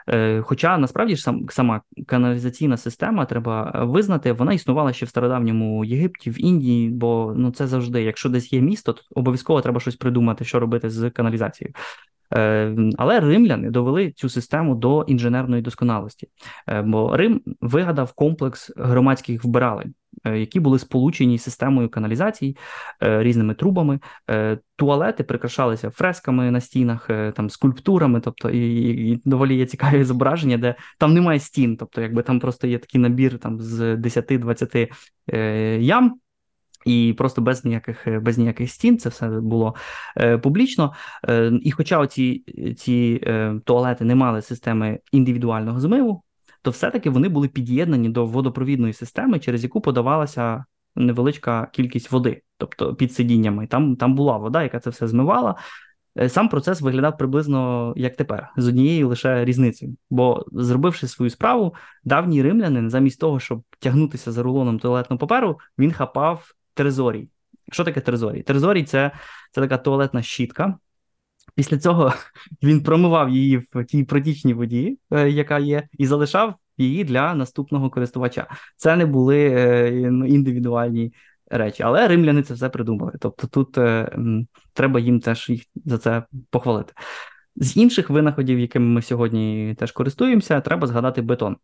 Е, 0.08 0.42
хоча 0.42 0.78
насправді 0.78 1.16
ж 1.16 1.22
сам 1.22 1.46
сама 1.50 1.80
каналізаційна 2.06 2.76
система 2.76 3.24
треба 3.24 3.84
визнати, 3.84 4.32
вона 4.32 4.52
існувала 4.52 4.92
ще 4.92 5.06
в 5.06 5.08
стародавньому 5.08 5.84
Єгипті, 5.84 6.30
в 6.30 6.40
Індії, 6.44 6.90
бо 6.90 7.34
ну 7.36 7.50
це 7.50 7.66
завжди, 7.66 8.02
якщо 8.02 8.28
десь 8.28 8.52
є 8.52 8.60
місто, 8.60 8.92
то 8.92 9.02
обов'язково 9.14 9.60
треба 9.60 9.80
щось 9.80 9.96
придумати, 9.96 10.44
що 10.44 10.60
робити 10.60 10.90
з 10.90 11.10
каналізацією. 11.10 11.74
Е, 12.34 12.76
але 12.98 13.20
римляни 13.20 13.70
довели 13.70 14.10
цю 14.10 14.28
систему 14.28 14.74
до 14.74 15.02
інженерної 15.02 15.62
досконалості, 15.62 16.28
е, 16.68 16.82
бо 16.82 17.16
Рим 17.16 17.40
вигадав 17.60 18.12
комплекс 18.12 18.72
громадських 18.76 19.44
вбиралень. 19.44 19.94
Е, 20.24 20.38
які 20.38 20.60
були 20.60 20.78
сполучені 20.78 21.38
системою 21.38 21.88
каналізації 21.88 22.56
різними 23.00 23.54
трубами. 23.54 24.00
Туалети 24.76 25.24
прикрашалися 25.24 25.90
фресками 25.90 26.50
на 26.50 26.60
стінах, 26.60 27.10
там 27.34 27.50
скульптурами, 27.50 28.20
тобто 28.20 28.50
і, 28.50 28.82
і 29.10 29.22
доволі 29.24 29.56
є 29.56 29.66
цікаві 29.66 30.04
зображення, 30.04 30.58
де 30.58 30.74
там 30.98 31.14
немає 31.14 31.40
стін, 31.40 31.76
тобто 31.76 32.00
якби 32.00 32.22
там 32.22 32.40
просто 32.40 32.66
є 32.66 32.78
такий 32.78 33.00
набір 33.00 33.38
там 33.38 33.60
з 33.60 33.96
10-20 33.96 34.88
ям 35.80 36.20
і 36.86 37.14
просто 37.18 37.42
без 37.42 37.64
ніяких 37.64 38.22
без 38.22 38.38
ніяких 38.38 38.70
стін 38.70 38.98
це 38.98 39.08
все 39.08 39.28
було 39.28 39.74
е, 40.16 40.38
публічно. 40.38 40.92
Е, 41.28 41.52
І 41.62 41.70
хоча 41.70 42.06
ці 42.06 42.44
ці 42.78 43.20
е, 43.22 43.60
туалети 43.64 44.04
не 44.04 44.14
мали 44.14 44.42
системи 44.42 44.98
індивідуального 45.12 45.80
змиву, 45.80 46.22
то 46.62 46.70
все-таки 46.70 47.10
вони 47.10 47.28
були 47.28 47.48
під'єднані 47.48 48.08
до 48.08 48.26
водопровідної 48.26 48.92
системи, 48.92 49.38
через 49.38 49.62
яку 49.62 49.80
подавалася 49.80 50.64
невеличка 50.96 51.68
кількість 51.72 52.12
води, 52.12 52.42
тобто 52.58 52.94
під 52.94 53.12
сидіннями. 53.12 53.66
Там, 53.66 53.96
Там 53.96 54.14
була 54.14 54.36
вода, 54.36 54.62
яка 54.62 54.80
це 54.80 54.90
все 54.90 55.08
змивала. 55.08 55.54
Е, 56.18 56.28
сам 56.28 56.48
процес 56.48 56.80
виглядав 56.80 57.18
приблизно 57.18 57.92
як 57.96 58.16
тепер, 58.16 58.52
з 58.56 58.68
однією 58.68 59.08
лише 59.08 59.44
різницею. 59.44 59.96
Бо, 60.10 60.44
зробивши 60.52 61.08
свою 61.08 61.30
справу, 61.30 61.74
давній 62.04 62.42
римлянин, 62.42 62.90
замість 62.90 63.20
того, 63.20 63.40
щоб 63.40 63.62
тягнутися 63.78 64.32
за 64.32 64.42
рулоном 64.42 64.78
туалетного 64.78 65.18
паперу, 65.18 65.58
він 65.78 65.92
хапав 65.92 66.52
Трезорій. 66.78 67.28
Що 67.72 67.84
таке 67.84 68.00
Трезорій? 68.00 68.42
Трезорій 68.42 68.84
це, 68.84 69.10
це 69.52 69.60
така 69.60 69.78
туалетна 69.78 70.22
щітка. 70.22 70.78
Після 71.54 71.78
цього 71.78 72.12
він 72.62 72.82
промивав 72.82 73.30
її 73.30 73.56
в 73.56 73.84
тій 73.84 74.04
протічній 74.04 74.54
воді, 74.54 74.98
е, 75.10 75.30
яка 75.30 75.58
є, 75.58 75.88
і 75.98 76.06
залишав 76.06 76.54
її 76.76 77.04
для 77.04 77.34
наступного 77.34 77.90
користувача. 77.90 78.46
Це 78.76 78.96
не 78.96 79.06
були 79.06 79.46
е, 79.46 79.90
ну, 80.10 80.26
індивідуальні 80.26 81.12
речі, 81.50 81.82
але 81.82 82.08
римляни 82.08 82.42
це 82.42 82.54
все 82.54 82.68
придумали. 82.68 83.12
Тобто 83.20 83.46
тут 83.46 83.78
е, 83.78 84.10
треба 84.72 85.00
їм 85.00 85.20
теж 85.20 85.50
їх 85.50 85.62
за 85.84 85.98
це 85.98 86.22
похвалити. 86.50 86.92
З 87.56 87.76
інших 87.76 88.10
винаходів, 88.10 88.58
якими 88.58 88.86
ми 88.86 89.02
сьогодні 89.02 89.74
теж 89.78 89.92
користуємося, 89.92 90.60
треба 90.60 90.86
згадати 90.86 91.22
бетон. 91.22 91.56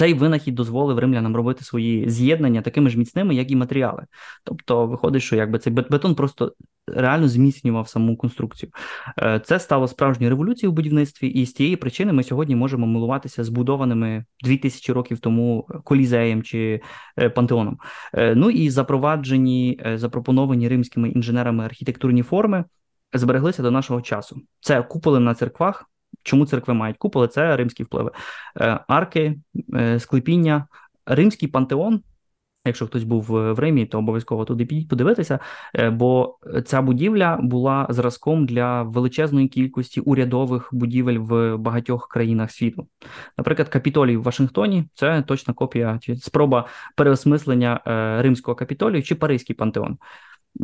Цей 0.00 0.14
винахід 0.14 0.54
дозволив 0.54 0.98
римлянам 0.98 1.36
робити 1.36 1.64
свої 1.64 2.10
з'єднання 2.10 2.62
такими 2.62 2.90
ж 2.90 2.98
міцними, 2.98 3.34
як 3.34 3.50
і 3.50 3.56
матеріали. 3.56 4.04
Тобто, 4.44 4.86
виходить, 4.86 5.22
що 5.22 5.36
якби 5.36 5.58
цей 5.58 5.72
бетон 5.72 6.14
просто 6.14 6.52
реально 6.86 7.28
зміцнював 7.28 7.88
саму 7.88 8.16
конструкцію. 8.16 8.72
Е, 9.18 9.40
це 9.44 9.58
стало 9.58 9.88
справжньою 9.88 10.30
революцією 10.30 10.72
в 10.72 10.74
будівництві, 10.74 11.28
і 11.28 11.46
з 11.46 11.52
тієї 11.52 11.76
причини 11.76 12.12
ми 12.12 12.22
сьогодні 12.22 12.56
можемо 12.56 12.86
милуватися 12.86 13.44
збудованими 13.44 14.24
2000 14.44 14.92
років 14.92 15.18
тому 15.18 15.66
колізеєм 15.84 16.42
чи 16.42 16.80
е, 17.18 17.30
пантеоном. 17.30 17.78
Е, 18.14 18.34
ну 18.34 18.50
і 18.50 18.70
запроваджені, 18.70 19.80
запропоновані 19.94 20.68
римськими 20.68 21.08
інженерами 21.08 21.64
архітектурні 21.64 22.22
форми 22.22 22.64
збереглися 23.12 23.62
до 23.62 23.70
нашого 23.70 24.02
часу. 24.02 24.40
Це 24.60 24.82
куполи 24.82 25.20
на 25.20 25.34
церквах. 25.34 25.90
Чому 26.22 26.46
церкви 26.46 26.74
мають 26.74 26.96
куполи? 26.96 27.28
Це 27.28 27.56
римські 27.56 27.84
впливи. 27.84 28.10
Е, 28.60 28.80
арки, 28.88 29.40
е, 29.74 29.98
склепіння, 30.00 30.66
римський 31.06 31.48
пантеон. 31.48 32.02
Якщо 32.64 32.86
хтось 32.86 33.04
був 33.04 33.22
в 33.24 33.58
Римі, 33.58 33.86
то 33.86 33.98
обов'язково 33.98 34.44
туди 34.44 34.66
підіть 34.66 34.88
подивитися, 34.88 35.38
е, 35.74 35.90
бо 35.90 36.38
ця 36.66 36.82
будівля 36.82 37.38
була 37.42 37.86
зразком 37.90 38.46
для 38.46 38.82
величезної 38.82 39.48
кількості 39.48 40.00
урядових 40.00 40.68
будівель 40.72 41.18
в 41.18 41.56
багатьох 41.56 42.08
країнах 42.08 42.50
світу. 42.50 42.86
Наприклад, 43.38 43.68
капітолій 43.68 44.16
в 44.16 44.22
Вашингтоні 44.22 44.84
це 44.94 45.22
точна 45.22 45.54
копія 45.54 45.98
чи 46.02 46.16
спроба 46.16 46.66
переосмислення 46.96 47.80
римського 48.22 48.54
капітолію 48.54 49.02
чи 49.02 49.14
Паризький 49.14 49.56
пантеон. 49.56 49.98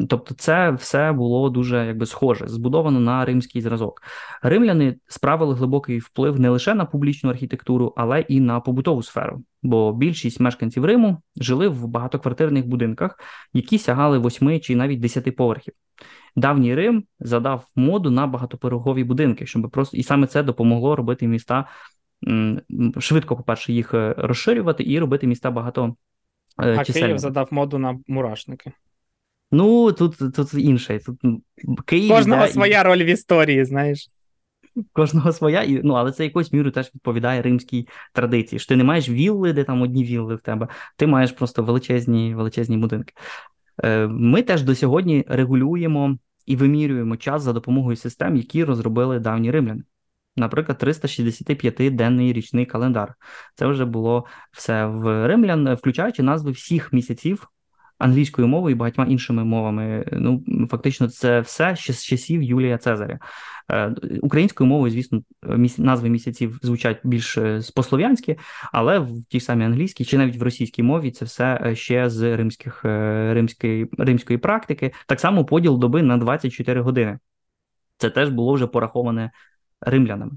Тобто, 0.09 0.35
це 0.35 0.70
все 0.70 1.12
було 1.12 1.51
дуже 1.51 1.87
якби 1.87 2.07
схоже, 2.07 2.49
збудовано 2.49 3.01
на 3.01 3.25
римський 3.25 3.62
зразок. 3.62 4.03
Римляни 4.42 4.96
справили 5.09 5.55
глибокий 5.55 5.99
вплив 5.99 6.40
не 6.40 6.49
лише 6.49 6.75
на 6.75 6.85
публічну 6.85 7.31
архітектуру, 7.31 7.94
але 7.96 8.20
і 8.20 8.40
на 8.40 8.61
побутову 8.61 9.03
сферу. 9.03 9.42
Бо 9.62 9.92
більшість 9.92 10.40
мешканців 10.40 10.85
Риму 10.85 11.18
жили 11.37 11.68
в 11.68 11.87
багатоквартирних 11.87 12.66
будинках, 12.66 13.18
які 13.53 13.79
сягали 13.79 14.18
восьми 14.18 14.59
чи 14.59 14.77
навіть 14.77 15.01
десяти 15.01 15.33
поверхів. 15.33 15.75
Давній 16.37 16.75
Рим 16.75 17.05
задав 17.20 17.66
моду 17.77 18.11
на 18.11 18.27
багатоперегові 18.27 19.05
будинки, 19.05 19.46
щоб 19.46 19.70
просто 19.70 19.96
і 19.96 20.03
саме 20.03 20.27
це 20.27 20.42
допомогло 20.42 20.96
робити 20.96 21.27
міста 21.27 21.66
швидко, 22.99 23.37
по 23.37 23.42
перше, 23.42 23.72
їх 23.72 23.94
е, 23.94 24.14
розширювати 24.18 24.85
і 24.85 24.99
робити 24.99 25.27
міста 25.27 25.51
багато. 25.51 25.96
Е, 26.62 26.77
а 26.79 26.85
Київ 26.85 27.18
задав 27.18 27.49
моду 27.51 27.79
на 27.79 27.99
мурашники. 28.07 28.72
Ну, 29.50 29.92
тут 29.92 30.16
тут 30.18 30.54
інше. 30.54 31.00
Тут 31.06 31.20
Київ, 31.85 32.11
Кожного 32.11 32.42
да, 32.42 32.48
своя 32.48 32.80
і... 32.80 32.85
роль 32.85 33.02
в 33.02 33.06
історії, 33.06 33.64
знаєш. 33.64 34.11
Кожного 34.92 35.32
своя, 35.32 35.62
і, 35.62 35.80
ну, 35.85 35.94
але 35.94 36.12
це 36.12 36.24
якось 36.24 36.52
мірою 36.52 36.72
теж 36.72 36.90
відповідає 36.94 37.42
римській 37.42 37.88
традиції. 38.12 38.59
що 38.59 38.68
Ти 38.68 38.76
не 38.76 38.85
маєш 38.85 39.09
вілли, 39.09 39.52
де 39.52 39.64
там 39.64 39.82
одні 39.82 40.04
вілли 40.04 40.35
в 40.35 40.40
тебе, 40.40 40.68
ти 40.96 41.06
маєш 41.06 41.32
просто 41.32 41.62
величезні 41.62 42.35
величезні 42.35 42.76
будинки. 42.76 43.14
Е, 43.85 44.06
Ми 44.06 44.42
теж 44.42 44.62
до 44.62 44.74
сьогодні 44.74 45.24
регулюємо 45.28 46.18
і 46.46 46.56
вимірюємо 46.56 47.16
час 47.16 47.42
за 47.42 47.52
допомогою 47.52 47.96
систем, 47.96 48.37
які 48.37 48.64
розробили 48.64 49.18
давні 49.18 49.50
римляни. 49.50 49.82
Наприклад, 50.37 50.82
365-денний 50.82 52.32
річний 52.32 52.66
календар. 52.66 53.14
Це 53.54 53.66
вже 53.66 53.85
було 53.85 54.24
все 54.52 54.87
в 54.87 55.26
римлян, 55.26 55.74
включаючи 55.74 56.22
назви 56.22 56.50
всіх 56.50 56.92
місяців 56.92 57.48
англійською 57.98 58.48
мовою 58.48 58.76
і 58.76 58.78
багатьма 58.78 59.04
іншими 59.04 59.44
мовами. 59.44 60.04
Ну 60.12 60.44
фактично, 60.70 61.09
це 61.09 61.40
все 61.40 61.76
ще 61.76 61.92
з 61.92 62.04
часів 62.04 62.42
Юлія 62.42 62.78
Цезаря. 62.78 63.18
Е, 63.70 63.94
українською 64.22 64.68
мовою, 64.68 64.92
звісно, 64.92 65.22
назви 65.78 66.09
місяців 66.09 66.59
звучать 66.62 67.00
більш 67.04 67.38
е, 67.38 67.61
по-слов'янськи, 67.74 68.37
але 68.72 68.98
в 68.98 69.24
тій 69.28 69.40
самій 69.40 69.64
англійській 69.64 70.04
чи 70.04 70.18
навіть 70.18 70.37
в 70.37 70.42
російській 70.42 70.82
мові 70.82 71.11
це 71.11 71.24
все 71.24 71.61
е, 71.64 71.76
ще 71.76 72.11
з 72.11 72.37
римських 72.37 72.85
римської 73.35 73.88
римської 73.98 74.38
практики. 74.38 74.92
Так 75.06 75.20
само 75.20 75.44
поділ 75.44 75.78
доби 75.78 76.02
на 76.02 76.16
24 76.16 76.80
години. 76.80 77.18
Це 77.98 78.11
теж 78.11 78.28
було 78.28 78.52
вже 78.52 78.66
пораховане 78.66 79.30
римлянами. 79.80 80.32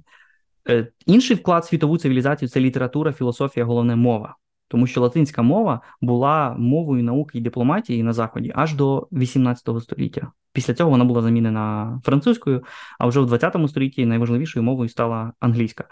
Інший 1.05 1.35
вклад 1.35 1.63
в 1.63 1.67
світову 1.67 1.97
цивілізацію 1.97 2.49
це 2.49 2.59
література, 2.59 3.13
філософія, 3.13 3.65
головне 3.65 3.95
мова. 3.95 4.35
Тому 4.69 4.87
що 4.87 5.01
латинська 5.01 5.41
мова 5.41 5.81
була 6.01 6.55
мовою 6.57 7.03
науки 7.03 7.37
і 7.37 7.41
дипломатії 7.41 8.03
на 8.03 8.13
заході 8.13 8.51
аж 8.55 8.73
до 8.73 9.07
18 9.11 9.69
століття. 9.81 10.31
Після 10.53 10.73
цього 10.73 10.89
вона 10.89 11.05
була 11.05 11.21
замінена 11.21 11.99
французькою, 12.05 12.63
а 12.99 13.07
вже 13.07 13.19
в 13.19 13.25
20 13.25 13.55
столітті 13.67 14.05
найважливішою 14.05 14.63
мовою 14.63 14.89
стала 14.89 15.33
англійська. 15.39 15.83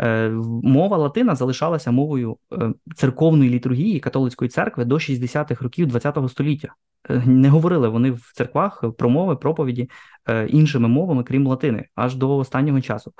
Е, 0.00 0.30
мова 0.62 0.96
латина 0.96 1.34
залишалася 1.34 1.90
мовою 1.90 2.36
е, 2.52 2.72
церковної 2.96 3.50
літургії 3.50 4.00
католицької 4.00 4.48
церкви 4.48 4.84
до 4.84 4.94
60-х 4.94 5.62
років 5.62 5.86
20 5.86 6.18
століття. 6.28 6.68
Е, 7.10 7.22
не 7.26 7.48
говорили 7.48 7.88
вони 7.88 8.10
в 8.10 8.32
церквах 8.34 8.84
про 8.98 9.10
мови, 9.10 9.36
проповіді 9.36 9.90
іншими 10.48 10.88
мовами, 10.88 11.22
крім 11.22 11.46
латини, 11.46 11.86
аж 11.94 12.14
до 12.14 12.36
останнього 12.36 12.80
часу. 12.80 13.12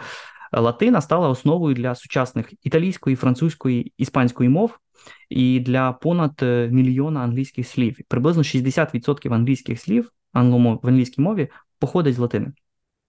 Латина 0.52 1.00
стала 1.00 1.28
основою 1.28 1.74
для 1.74 1.94
сучасних 1.94 2.52
італійської, 2.62 3.16
французької, 3.16 3.92
іспанської 3.98 4.48
мов 4.48 4.78
і 5.28 5.60
для 5.60 5.92
понад 5.92 6.42
мільйона 6.70 7.20
англійських 7.20 7.68
слів. 7.68 7.98
Приблизно 8.08 8.42
60% 8.42 9.34
англійських 9.34 9.80
слів 9.80 10.12
англомов 10.32 10.80
в 10.82 10.88
англійській 10.88 11.22
мові 11.22 11.48
походить 11.78 12.14
з 12.14 12.18
латини. 12.18 12.52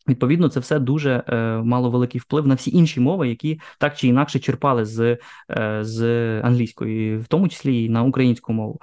Відповідно, 0.07 0.49
це 0.49 0.59
все 0.59 0.79
дуже 0.79 1.23
е, 1.27 1.35
мало 1.57 1.89
великий 1.89 2.21
вплив 2.21 2.47
на 2.47 2.55
всі 2.55 2.71
інші 2.71 2.99
мови, 2.99 3.29
які 3.29 3.59
так 3.79 3.97
чи 3.97 4.07
інакше 4.07 4.39
черпали 4.39 4.85
з 4.85 5.17
е, 5.51 5.79
з 5.81 6.01
англійської, 6.41 7.17
в 7.17 7.27
тому 7.27 7.47
числі 7.47 7.83
і 7.83 7.89
на 7.89 8.03
українську 8.03 8.53
мову. 8.53 8.79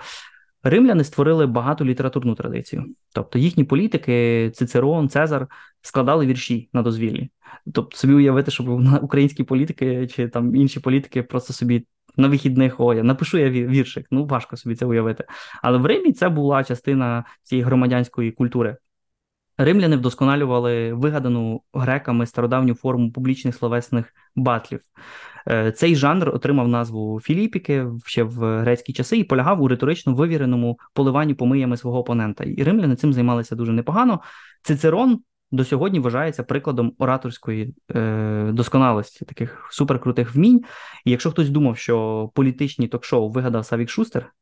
Римляни 0.63 1.05
створили 1.05 1.47
багату 1.47 1.85
літературну 1.85 2.35
традицію. 2.35 2.85
Тобто 3.15 3.39
їхні 3.39 3.65
політики, 3.65 4.51
Цицерон, 4.55 5.09
Цезар 5.09 5.47
складали 5.83 6.27
вірші 6.27 6.69
на 6.73 6.83
дозвіллі. 6.83 7.31
Тобто 7.73 7.97
собі 7.97 8.15
уявити, 8.15 8.51
щоб 8.51 8.69
українські 9.03 9.45
політики 9.45 10.07
чи 10.07 10.29
там 10.29 10.57
інші 10.57 10.81
політики 10.81 11.23
просто 11.23 11.53
собі 11.53 11.87
на 12.17 12.29
вихідних 12.29 12.81
о, 12.81 12.95
я 12.95 13.03
напишу 13.03 13.39
я 13.39 13.51
віршик. 13.51 14.07
Ну 14.11 14.27
важко 14.27 14.57
собі 14.57 14.75
це 14.75 14.87
уявити. 14.87 15.25
Але 15.63 15.79
в 15.79 15.87
Римі 15.87 16.13
це 16.13 16.29
була 16.29 16.65
частина 16.65 17.25
цієї 17.43 17.65
громадянської 17.65 18.33
культури. 18.33 18.77
Римляни 19.59 19.97
вдосконалювали 19.97 20.93
вигадану 20.93 21.63
греками 21.75 22.27
стародавню 22.27 22.75
форму 22.75 23.13
публічних 23.13 23.55
словесних 23.55 24.15
батлів. 24.35 24.81
Е, 25.49 25.73
цей 25.73 25.97
жанр 25.97 26.29
отримав 26.35 26.69
назву 26.69 27.21
Філіпіки 27.21 27.87
ще 28.05 28.23
в 28.23 28.61
грецькі 28.61 28.93
часи 28.93 29.19
і 29.19 29.25
полягав 29.25 29.63
у 29.63 29.69
риторично 29.69 30.15
вивіреному 30.15 30.79
поливанні 30.95 31.35
помиями 31.35 31.77
свого 31.77 31.99
опонента. 31.99 32.45
І 32.45 32.63
римляни 32.63 32.97
цим 32.97 33.13
займалися 33.13 33.57
дуже 33.57 33.73
непогано. 33.73 34.21
Цицерон 34.63 35.21
до 35.51 35.65
сьогодні 35.65 36.01
вважається 36.01 36.43
прикладом 36.43 36.93
ораторської 36.99 37.75
е, 37.95 38.51
досконалості, 38.53 39.25
таких 39.25 39.69
суперкрутих 39.71 40.35
вмінь. 40.35 40.65
І 41.05 41.11
якщо 41.11 41.31
хтось 41.31 41.51
думав, 41.51 41.79
що 41.79 42.29
політичні 42.35 42.89
ток-шоу 42.89 43.31
вигадав 43.31 43.67
Савік 43.67 43.91
Шустер, 43.91 44.33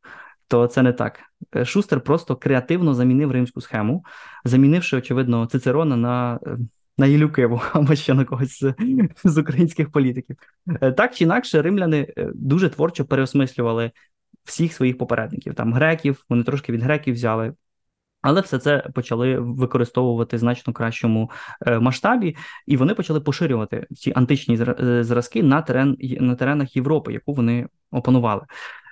то 0.49 0.67
це 0.67 0.83
не 0.83 0.93
так. 0.93 1.21
Е, 1.57 1.65
Шустер 1.65 2.01
просто 2.01 2.37
креативно 2.37 2.95
замінив 2.95 3.31
римську 3.31 3.61
схему, 3.61 4.05
замінивши, 4.45 4.97
очевидно, 4.97 5.47
Цицерона 5.47 5.97
на 5.97 6.41
е, 6.47 6.59
на 6.99 7.07
Ілюкиву 7.07 7.61
або 7.73 7.95
ще 7.95 8.15
на 8.15 8.25
когось 8.25 8.61
з, 8.61 8.75
з 9.25 9.39
українських 9.39 9.91
політиків. 9.91 10.37
Е, 10.81 10.93
так 10.93 11.15
чи 11.15 11.25
інакше, 11.25 11.63
римляни 11.63 12.13
дуже 12.35 12.69
творчо 12.69 13.05
переосмислювали 13.05 13.91
всіх 14.45 14.73
своїх 14.73 14.99
попередників. 14.99 15.55
Там 15.55 15.75
греків, 15.75 16.25
вони 16.29 16.43
трошки 16.43 16.73
від 16.73 16.83
греків 16.83 17.15
взяли. 17.15 17.55
Але 18.23 18.41
все 18.41 18.59
це 18.59 18.79
почали 18.95 19.39
використовувати 19.39 20.37
в 20.37 20.39
значно 20.39 20.73
кращому 20.73 21.31
масштабі, 21.81 22.37
і 22.67 22.77
вони 22.77 22.95
почали 22.95 23.21
поширювати 23.21 23.87
ці 23.97 24.13
античні 24.17 24.57
зразки 25.01 25.43
на 25.43 25.63
терен 25.63 25.97
на 26.01 26.35
теренах 26.35 26.77
Європи, 26.77 27.13
яку 27.13 27.33
вони 27.33 27.69
опанували. 27.91 28.43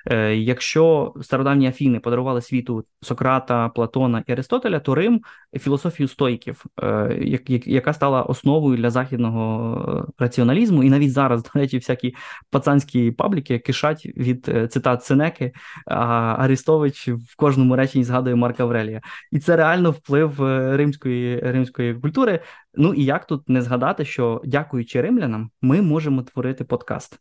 Е, 0.06 0.36
якщо 0.36 1.14
стародавні 1.22 1.68
Афіни 1.68 2.00
подарували 2.00 2.40
світу 2.42 2.84
Сократа, 3.02 3.68
Платона 3.68 4.24
і 4.26 4.32
Аристотеля, 4.32 4.80
то 4.80 4.94
Рим 4.94 5.20
філософію 5.60 6.08
стоїків, 6.08 6.64
е, 6.82 7.38
яка 7.66 7.92
стала 7.92 8.22
основою 8.22 8.76
для 8.76 8.90
західного 8.90 10.08
раціоналізму, 10.18 10.82
і 10.82 10.90
навіть 10.90 11.12
зараз, 11.12 11.42
до 11.42 11.50
речі, 11.54 11.76
всякі 11.76 12.14
пацанські 12.50 13.10
пабліки 13.10 13.58
кишать 13.58 14.06
від 14.06 14.48
е, 14.48 14.68
цитат 14.68 15.04
Сенеки, 15.04 15.52
а 15.86 15.96
Арестович 16.38 17.08
в 17.08 17.36
кожному 17.36 17.76
реченні 17.76 18.04
згадує 18.04 18.36
Марка 18.36 18.62
Аврелія. 18.62 19.00
І 19.32 19.38
це 19.38 19.56
реально 19.56 19.90
вплив 19.90 20.40
римської 20.76 21.40
римської 21.40 21.94
культури. 21.94 22.40
Ну 22.74 22.94
і 22.94 23.04
як 23.04 23.26
тут 23.26 23.48
не 23.48 23.62
згадати, 23.62 24.04
що 24.04 24.42
дякуючи 24.44 25.00
римлянам, 25.00 25.50
ми 25.62 25.82
можемо 25.82 26.22
творити 26.22 26.64
подкаст. 26.64 27.18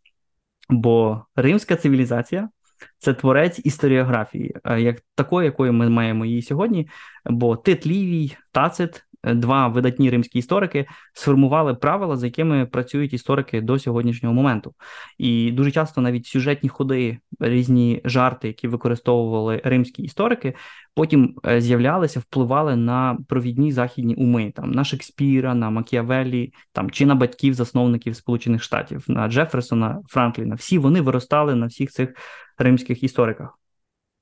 Бо 0.69 1.25
римська 1.35 1.75
цивілізація 1.75 2.49
це 2.97 3.13
творець 3.13 3.61
історіографії, 3.63 4.55
е, 4.63 4.81
як 4.81 5.01
такої, 5.15 5.45
якою 5.45 5.73
ми 5.73 5.89
маємо 5.89 6.25
її 6.25 6.41
сьогодні. 6.41 6.87
Бо 7.25 7.55
Тит 7.55 7.87
Лівій, 7.87 8.35
Тацит, 8.51 9.03
е, 9.23 9.33
два 9.33 9.67
видатні 9.67 10.09
римські 10.09 10.39
історики, 10.39 10.85
сформували 11.13 11.75
правила, 11.75 12.17
за 12.17 12.25
якими 12.25 12.65
працюють 12.65 13.13
історики 13.13 13.61
до 13.61 13.79
сьогоднішнього 13.79 14.35
моменту. 14.35 14.73
І 15.17 15.51
дуже 15.51 15.71
часто 15.71 16.01
навіть 16.01 16.25
сюжетні 16.25 16.69
ходи, 16.69 17.17
різні 17.39 18.01
жарти, 18.05 18.47
які 18.47 18.67
використовували 18.67 19.61
римські 19.63 20.03
історики, 20.03 20.53
потім 20.95 21.35
е, 21.45 21.61
з'являлися, 21.61 22.19
впливали 22.19 22.75
на 22.75 23.17
провідні 23.27 23.71
західні 23.71 24.15
уми, 24.15 24.51
там 24.55 24.71
на 24.71 24.83
Шекспіра, 24.83 25.55
на 25.55 25.69
Макіавеллі, 25.69 26.53
там 26.71 26.91
чи 26.91 27.05
на 27.05 27.15
батьків 27.15 27.53
засновників 27.53 28.15
Сполучених 28.15 28.63
Штатів, 28.63 29.05
на 29.07 29.27
Джеферсона, 29.27 30.01
Франкліна. 30.07 30.55
Всі 30.55 30.77
вони 30.77 31.01
виростали 31.01 31.55
на 31.55 31.65
всіх 31.65 31.91
цих 31.91 32.13
римських 32.61 33.03
істориках. 33.03 33.59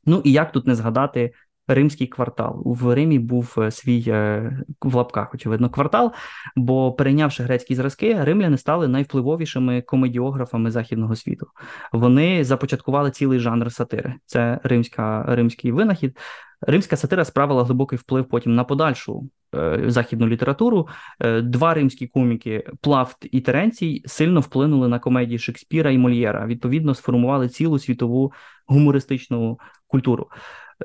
Ну 0.05 0.21
і 0.25 0.31
як 0.31 0.51
тут 0.51 0.67
не 0.67 0.75
згадати 0.75 1.33
римський 1.69 2.07
квартал? 2.07 2.61
В 2.65 2.95
Римі 2.95 3.19
був 3.19 3.55
е, 3.57 3.71
свій 3.71 4.03
е, 4.07 4.51
в 4.81 4.95
лапках, 4.95 5.33
очевидно, 5.33 5.69
квартал, 5.69 6.11
бо 6.55 6.93
перейнявши 6.93 7.43
грецькі 7.43 7.75
зразки, 7.75 8.23
римляни 8.23 8.57
стали 8.57 8.87
найвпливовішими 8.87 9.81
комедіографами 9.81 10.71
західного 10.71 11.15
світу. 11.15 11.47
Вони 11.93 12.43
започаткували 12.43 13.11
цілий 13.11 13.39
жанр 13.39 13.71
сатири. 13.71 14.13
Це 14.25 14.59
римська 14.63 15.23
римський 15.27 15.71
винахід. 15.71 16.17
Римська 16.61 16.97
сатира 16.97 17.25
справила 17.25 17.63
глибокий 17.63 17.99
вплив 17.99 18.25
потім 18.25 18.55
на 18.55 18.63
подальшу 18.63 19.29
е, 19.55 19.83
західну 19.87 20.27
літературу. 20.27 20.87
Е, 21.19 21.41
два 21.41 21.73
римські 21.73 22.07
коміки 22.07 22.67
Плафт 22.81 23.27
і 23.31 23.41
Теренцій 23.41 24.03
сильно 24.05 24.39
вплинули 24.39 24.87
на 24.87 24.99
комедії 24.99 25.39
Шекспіра 25.39 25.91
і 25.91 25.97
Мольєра. 25.97 26.45
Відповідно, 26.45 26.95
сформували 26.95 27.49
цілу 27.49 27.79
світову 27.79 28.33
гумористичну 28.67 29.59
культуру. 29.87 30.27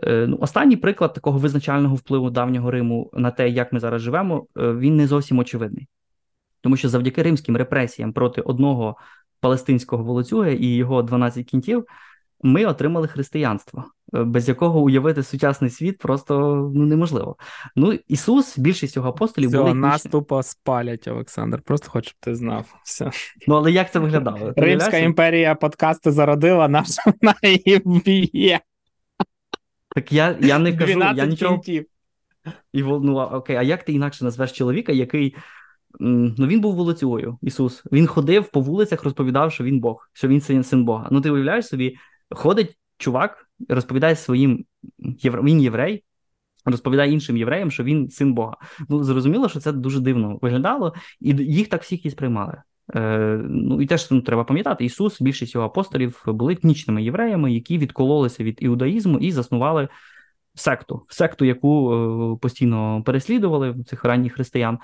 Е, 0.02 0.26
ну, 0.26 0.38
Останній 0.40 0.76
приклад 0.76 1.12
такого 1.12 1.38
визначального 1.38 1.94
впливу 1.94 2.30
давнього 2.30 2.70
Риму 2.70 3.10
на 3.12 3.30
те, 3.30 3.48
як 3.48 3.72
ми 3.72 3.80
зараз 3.80 4.02
живемо, 4.02 4.46
е, 4.58 4.72
він 4.72 4.96
не 4.96 5.06
зовсім 5.06 5.38
очевидний, 5.38 5.88
тому 6.60 6.76
що 6.76 6.88
завдяки 6.88 7.22
римським 7.22 7.56
репресіям 7.56 8.12
проти 8.12 8.40
одного 8.40 8.96
палестинського 9.40 10.04
волоцюга 10.04 10.48
і 10.48 10.66
його 10.66 11.02
12 11.02 11.46
кінтів 11.46 11.84
ми 12.42 12.64
отримали 12.64 13.08
християнство, 13.08 13.84
е, 14.14 14.24
без 14.24 14.48
якого 14.48 14.80
уявити 14.80 15.22
сучасний 15.22 15.70
світ 15.70 15.98
просто 15.98 16.36
ну 16.74 16.86
неможливо. 16.86 17.36
Ну 17.76 17.92
Ісус, 18.08 18.58
більшість 18.58 18.96
його 18.96 19.08
апостолів 19.08 19.48
Все, 19.48 19.58
були 19.58 19.74
нас 19.74 20.02
тупо 20.02 20.42
спалять, 20.42 21.08
Олександр. 21.08 21.62
Просто 21.62 21.90
хочу, 21.90 22.08
щоб 22.08 22.20
ти 22.20 22.34
знав. 22.34 22.74
Все. 22.84 23.10
Ну 23.46 23.54
але 23.54 23.72
як 23.72 23.92
це 23.92 23.98
виглядало? 23.98 24.52
Римська 24.56 24.98
імперія 24.98 25.54
подкасти 25.54 26.12
зародила, 26.12 26.68
наша 26.68 27.02
вона. 27.06 27.34
Так 29.94 30.12
я 30.12 30.38
я 30.40 30.58
не 30.58 30.76
кажу, 30.76 30.98
я 30.98 31.26
нічого. 31.26 31.62
І 32.72 32.82
ну, 32.82 33.18
окей, 33.18 33.56
а 33.56 33.62
як 33.62 33.84
ти 33.84 33.92
інакше 33.92 34.24
назвеш 34.24 34.52
чоловіка, 34.52 34.92
який 34.92 35.36
ну 36.00 36.46
він 36.46 36.60
був 36.60 36.74
волоцюгою, 36.74 37.38
Ісус. 37.42 37.82
Він 37.92 38.06
ходив 38.06 38.50
по 38.50 38.60
вулицях, 38.60 39.04
розповідав, 39.04 39.52
що 39.52 39.64
він 39.64 39.80
Бог, 39.80 40.08
що 40.12 40.28
він 40.28 40.40
син, 40.40 40.64
син 40.64 40.84
Бога. 40.84 41.08
Ну 41.10 41.20
ти 41.20 41.30
уявляєш 41.30 41.66
собі, 41.66 41.96
ходить 42.30 42.78
чувак, 42.98 43.48
розповідає 43.68 44.16
своїм 44.16 44.64
він 45.24 45.60
єврей, 45.60 46.04
розповідає 46.64 47.12
іншим 47.12 47.36
євреям, 47.36 47.70
що 47.70 47.84
він 47.84 48.10
син 48.10 48.34
Бога. 48.34 48.56
Ну 48.88 49.04
зрозуміло, 49.04 49.48
що 49.48 49.60
це 49.60 49.72
дуже 49.72 50.00
дивно 50.00 50.38
виглядало, 50.42 50.94
і 51.20 51.30
їх 51.30 51.68
так 51.68 51.82
всіх 51.82 52.06
і 52.06 52.10
сприймали. 52.10 52.62
Е, 52.94 53.40
Ну 53.48 53.82
і 53.82 53.86
теж 53.86 54.10
ну, 54.10 54.20
треба 54.20 54.44
пам'ятати, 54.44 54.84
Ісус, 54.84 55.20
більшість 55.22 55.54
його 55.54 55.66
апостолів 55.66 56.22
були 56.26 56.52
етнічними 56.52 57.02
євреями, 57.02 57.52
які 57.52 57.78
відкололися 57.78 58.44
від 58.44 58.58
іудаїзму 58.62 59.18
і 59.18 59.32
заснували 59.32 59.88
секту, 60.54 61.06
секту, 61.08 61.44
яку 61.44 61.94
е, 61.94 62.38
постійно 62.40 63.02
переслідували 63.02 63.84
цих 63.86 64.04
ранніх 64.04 64.32
християн. 64.32 64.78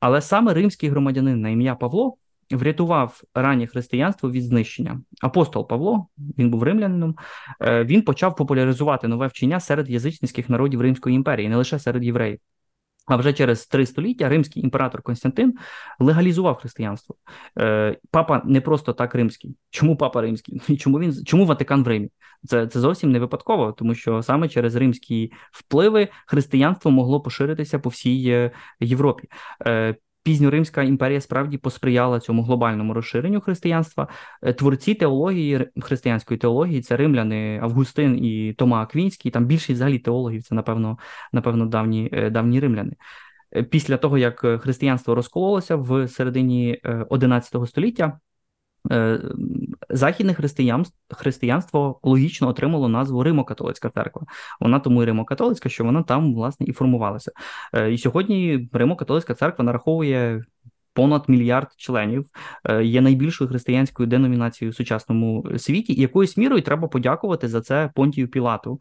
Але 0.00 0.20
саме 0.20 0.54
римський 0.54 0.88
громадянин 0.88 1.40
на 1.40 1.48
ім'я 1.48 1.74
Павло 1.74 2.16
врятував 2.50 3.20
раннє 3.34 3.66
християнство 3.66 4.30
від 4.30 4.44
знищення. 4.44 5.00
Апостол 5.20 5.68
Павло, 5.68 6.06
він 6.38 6.50
був 6.50 6.62
римлянином, 6.62 7.16
е, 7.60 7.84
він 7.84 8.02
почав 8.02 8.36
популяризувати 8.36 9.08
нове 9.08 9.26
вчення 9.26 9.60
серед 9.60 9.90
язичницьких 9.90 10.48
народів 10.48 10.80
Римської 10.80 11.16
імперії, 11.16 11.48
не 11.48 11.56
лише 11.56 11.78
серед 11.78 12.04
євреїв. 12.04 12.38
А 13.06 13.16
вже 13.16 13.32
через 13.32 13.66
три 13.66 13.86
століття 13.86 14.28
римський 14.28 14.62
імператор 14.62 15.02
Константин 15.02 15.54
легалізував 15.98 16.56
християнство. 16.56 17.16
Е, 17.58 17.98
Папа 18.10 18.42
не 18.44 18.60
просто 18.60 18.92
так 18.92 19.14
римський. 19.14 19.56
Чому 19.70 19.96
папа 19.96 20.20
римський? 20.20 20.62
Чому 20.76 21.00
він 21.00 21.24
чому 21.24 21.46
Ватикан 21.46 21.84
в 21.84 21.88
Римі? 21.88 22.10
Це 22.48 22.66
це 22.66 22.80
зовсім 22.80 23.12
не 23.12 23.18
випадково, 23.18 23.72
тому 23.72 23.94
що 23.94 24.22
саме 24.22 24.48
через 24.48 24.74
римські 24.74 25.32
впливи 25.52 26.08
християнство 26.26 26.90
могло 26.90 27.20
поширитися 27.20 27.78
по 27.78 27.88
всій 27.88 28.28
е, 28.30 28.50
Європі. 28.80 29.28
Пізньоримська 30.22 30.82
імперія 30.82 31.20
справді 31.20 31.58
посприяла 31.58 32.20
цьому 32.20 32.42
глобальному 32.42 32.94
розширенню 32.94 33.40
християнства. 33.40 34.08
Е, 34.42 34.52
творці 34.52 34.94
теології 34.94 35.68
християнської 35.80 36.38
теології 36.38 36.80
це 36.80 36.96
римляни 36.96 37.60
Августин 37.62 38.24
і 38.24 38.52
Тома 38.52 38.82
Аквінський. 38.82 39.30
Там 39.30 39.46
більшість 39.46 39.70
взагалі 39.70 39.98
теологів 39.98 40.42
це 40.42 40.54
напевно, 40.54 40.98
напевно, 41.32 41.66
давні 41.66 42.10
е, 42.12 42.30
давні 42.30 42.60
римляни. 42.60 42.92
Е, 43.56 43.62
після 43.62 43.96
того 43.96 44.18
як 44.18 44.38
християнство 44.60 45.14
розкололося 45.14 45.76
в 45.76 46.08
середині 46.08 46.80
11 47.08 47.68
століття. 47.68 48.18
Е, 49.92 49.96
західне 49.96 50.34
християнство 50.34 50.96
християнство 51.10 52.00
логічно 52.02 52.48
отримало 52.48 52.88
назву 52.88 53.22
Римо-католицька 53.22 53.90
церква. 53.94 54.22
Вона 54.60 54.78
тому 54.78 55.02
і 55.02 55.06
Римо-католицька, 55.06 55.68
що 55.68 55.84
вона 55.84 56.02
там 56.02 56.34
власне 56.34 56.66
і 56.66 56.72
формувалася. 56.72 57.32
Е, 57.74 57.92
і 57.92 57.98
сьогодні 57.98 58.68
Римо-католицька 58.72 59.34
церква 59.34 59.64
нараховує. 59.64 60.44
Понад 60.94 61.24
мільярд 61.28 61.68
членів 61.76 62.26
е, 62.64 62.84
є 62.84 63.00
найбільшою 63.00 63.50
християнською 63.50 64.06
деномінацією 64.06 64.72
в 64.72 64.74
сучасному 64.74 65.46
світі, 65.56 65.92
і 65.92 66.00
якоюсь 66.00 66.36
мірою 66.36 66.62
треба 66.62 66.88
подякувати 66.88 67.48
за 67.48 67.60
це 67.60 67.90
Понтію 67.94 68.28
Пілату, 68.28 68.80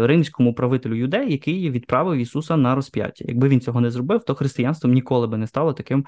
римському 0.00 0.54
правителю 0.54 0.94
юдеї, 0.94 1.32
який 1.32 1.70
відправив 1.70 2.18
Ісуса 2.18 2.56
на 2.56 2.74
розп'яття. 2.74 3.24
Якби 3.28 3.48
він 3.48 3.60
цього 3.60 3.80
не 3.80 3.90
зробив, 3.90 4.24
то 4.24 4.34
християнством 4.34 4.92
ніколи 4.92 5.26
би 5.26 5.36
не 5.36 5.46
стало 5.46 5.72
таким 5.72 6.06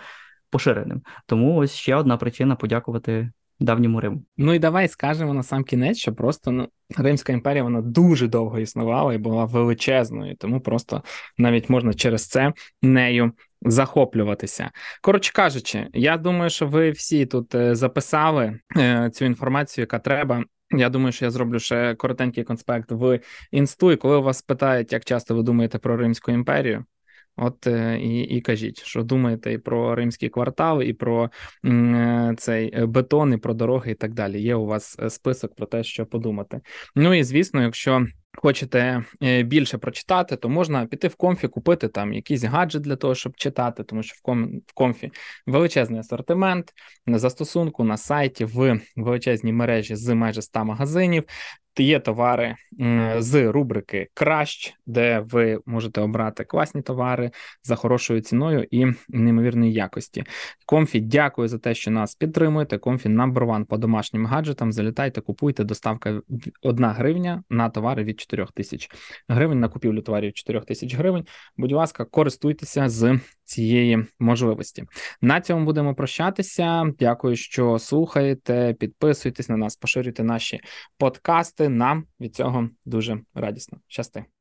поширеним. 0.51 1.03
Тому 1.27 1.57
ось 1.57 1.73
ще 1.73 1.97
одна 1.97 2.17
причина 2.17 2.57
подякувати 2.57 3.31
давньому 3.65 4.01
Риму. 4.01 4.23
Ну 4.37 4.55
і 4.55 4.59
давай 4.59 4.89
скажемо 4.89 5.35
на 5.35 5.43
сам 5.43 5.65
кінець, 5.65 5.99
що 5.99 6.13
просто 6.13 6.51
ну, 6.51 6.69
Римська 6.97 7.33
імперія 7.33 7.63
вона 7.63 7.81
дуже 7.81 8.29
довго 8.29 8.59
існувала 8.59 9.15
і 9.15 9.19
була 9.19 9.45
величезною, 9.45 10.37
тому 10.37 10.61
просто 10.61 11.03
навіть 11.39 11.71
можна 11.71 11.95
через 11.95 12.29
це 12.29 12.53
нею 12.83 13.33
захоплюватися. 13.63 14.71
Коротше 15.03 15.33
кажучи, 15.33 15.89
я 15.93 16.17
думаю, 16.17 16.51
що 16.51 16.67
ви 16.67 16.91
всі 16.91 17.27
тут 17.27 17.55
е, 17.55 17.75
записали 17.75 18.61
е, 18.77 19.11
цю 19.15 19.25
інформацію, 19.25 19.83
яка 19.83 19.99
треба. 19.99 20.45
Я 20.71 20.89
думаю, 20.89 21.13
що 21.13 21.25
я 21.25 21.31
зроблю 21.31 21.59
ще 21.59 21.95
коротенький 21.95 22.45
конспект 22.45 22.93
в 22.93 23.21
інсту. 23.51 23.93
І 23.93 23.97
коли 23.97 24.19
вас 24.19 24.43
питають, 24.43 24.93
як 24.93 25.05
часто 25.05 25.35
ви 25.35 25.43
думаєте 25.43 25.79
про 25.79 25.97
Римську 25.97 26.33
імперію, 26.33 26.85
От 27.37 27.67
е, 27.67 27.99
і 28.01 28.21
і 28.21 28.41
кажіть, 28.41 28.83
що 28.83 29.03
думаєте 29.03 29.53
і 29.53 29.59
про 29.59 29.95
римський 29.95 30.29
квартал, 30.29 30.83
і 30.83 30.93
про 30.93 31.31
е, 31.65 32.35
цей 32.39 32.75
е, 32.75 32.87
бетон, 32.87 33.33
і 33.33 33.37
про 33.37 33.55
дороги, 33.55 33.93
і 33.93 33.95
так 33.95 34.15
далі. 34.15 34.43
Є 34.43 34.55
у 34.55 34.67
вас 34.67 34.99
список 35.09 35.55
про 35.55 35.67
те, 35.67 35.85
що 35.85 36.07
подумати. 36.07 36.61
Ну 36.95 37.15
і 37.15 37.25
звісно, 37.25 37.63
якщо 37.63 38.07
хочете 38.37 39.05
більше 39.45 39.79
прочитати, 39.79 40.37
то 40.37 40.49
можна 40.49 40.87
піти 40.87 41.09
в 41.09 41.15
Comfy, 41.15 41.49
купити 41.49 41.89
там 41.89 42.13
якийсь 42.13 42.45
гаджет 42.45 42.83
для 42.83 42.97
того, 42.97 43.15
щоб 43.15 43.37
читати, 43.37 43.85
тому 43.85 44.03
що 44.03 44.15
в 44.67 44.75
Comfy 44.75 45.13
величезний 45.47 46.01
асортимент 46.01 46.73
на 47.07 47.19
застосунку 47.19 47.85
на 47.85 47.97
сайті 47.97 48.45
в 48.45 48.81
величезній 48.97 49.53
мережі 49.53 49.97
з 49.97 50.15
майже 50.15 50.43
100 50.43 50.65
магазинів. 50.65 51.25
Є 51.79 52.01
товари 52.01 52.55
з 53.19 53.51
рубрики 53.53 54.09
Краш, 54.15 54.75
де 54.87 55.21
ви 55.21 55.61
можете 55.67 56.01
обрати 56.01 56.45
класні 56.45 56.83
товари 56.83 57.31
за 57.63 57.75
хорошою 57.75 58.21
ціною 58.21 58.67
і 58.71 58.87
неймовірної 59.09 59.73
якості. 59.73 60.25
Комфі, 60.67 61.01
дякую 61.01 61.49
за 61.49 61.59
те, 61.59 61.75
що 61.75 61.91
нас 61.91 62.15
підтримуєте. 62.15 62.79
Комфі 62.79 63.09
number 63.09 63.47
one 63.47 63.65
по 63.65 63.77
домашнім 63.77 64.27
гаджетам. 64.27 64.73
Залітайте, 64.73 65.21
купуйте. 65.21 65.65
Доставка 65.65 66.21
1 66.63 66.85
гривня 66.87 67.43
на 67.51 67.69
товари 67.69 68.05
від 68.05 68.21
4 68.27 68.47
тисяч 68.55 68.91
гривень. 69.29 69.61
На 69.61 69.69
купівлю 69.69 70.03
товарів 70.03 70.33
4 70.33 70.61
тисяч 70.61 70.95
гривень. 70.95 71.25
Будь 71.57 71.73
ласка, 71.73 72.05
користуйтеся 72.05 72.89
з 72.89 73.21
цієї 73.45 74.07
можливості. 74.19 74.85
На 75.21 75.41
цьому 75.41 75.65
будемо 75.65 75.95
прощатися. 75.95 76.85
Дякую, 76.99 77.37
що 77.37 77.79
слухаєте. 77.79 78.75
Підписуйтесь 78.79 79.49
на 79.49 79.57
нас, 79.57 79.77
поширюйте 79.77 80.25
наші 80.25 80.61
подкасти. 80.99 81.69
Нам 81.69 82.05
від 82.21 82.35
цього 82.35 82.69
дуже 82.85 83.21
радісно. 83.35 83.79
Щасти. 83.89 84.34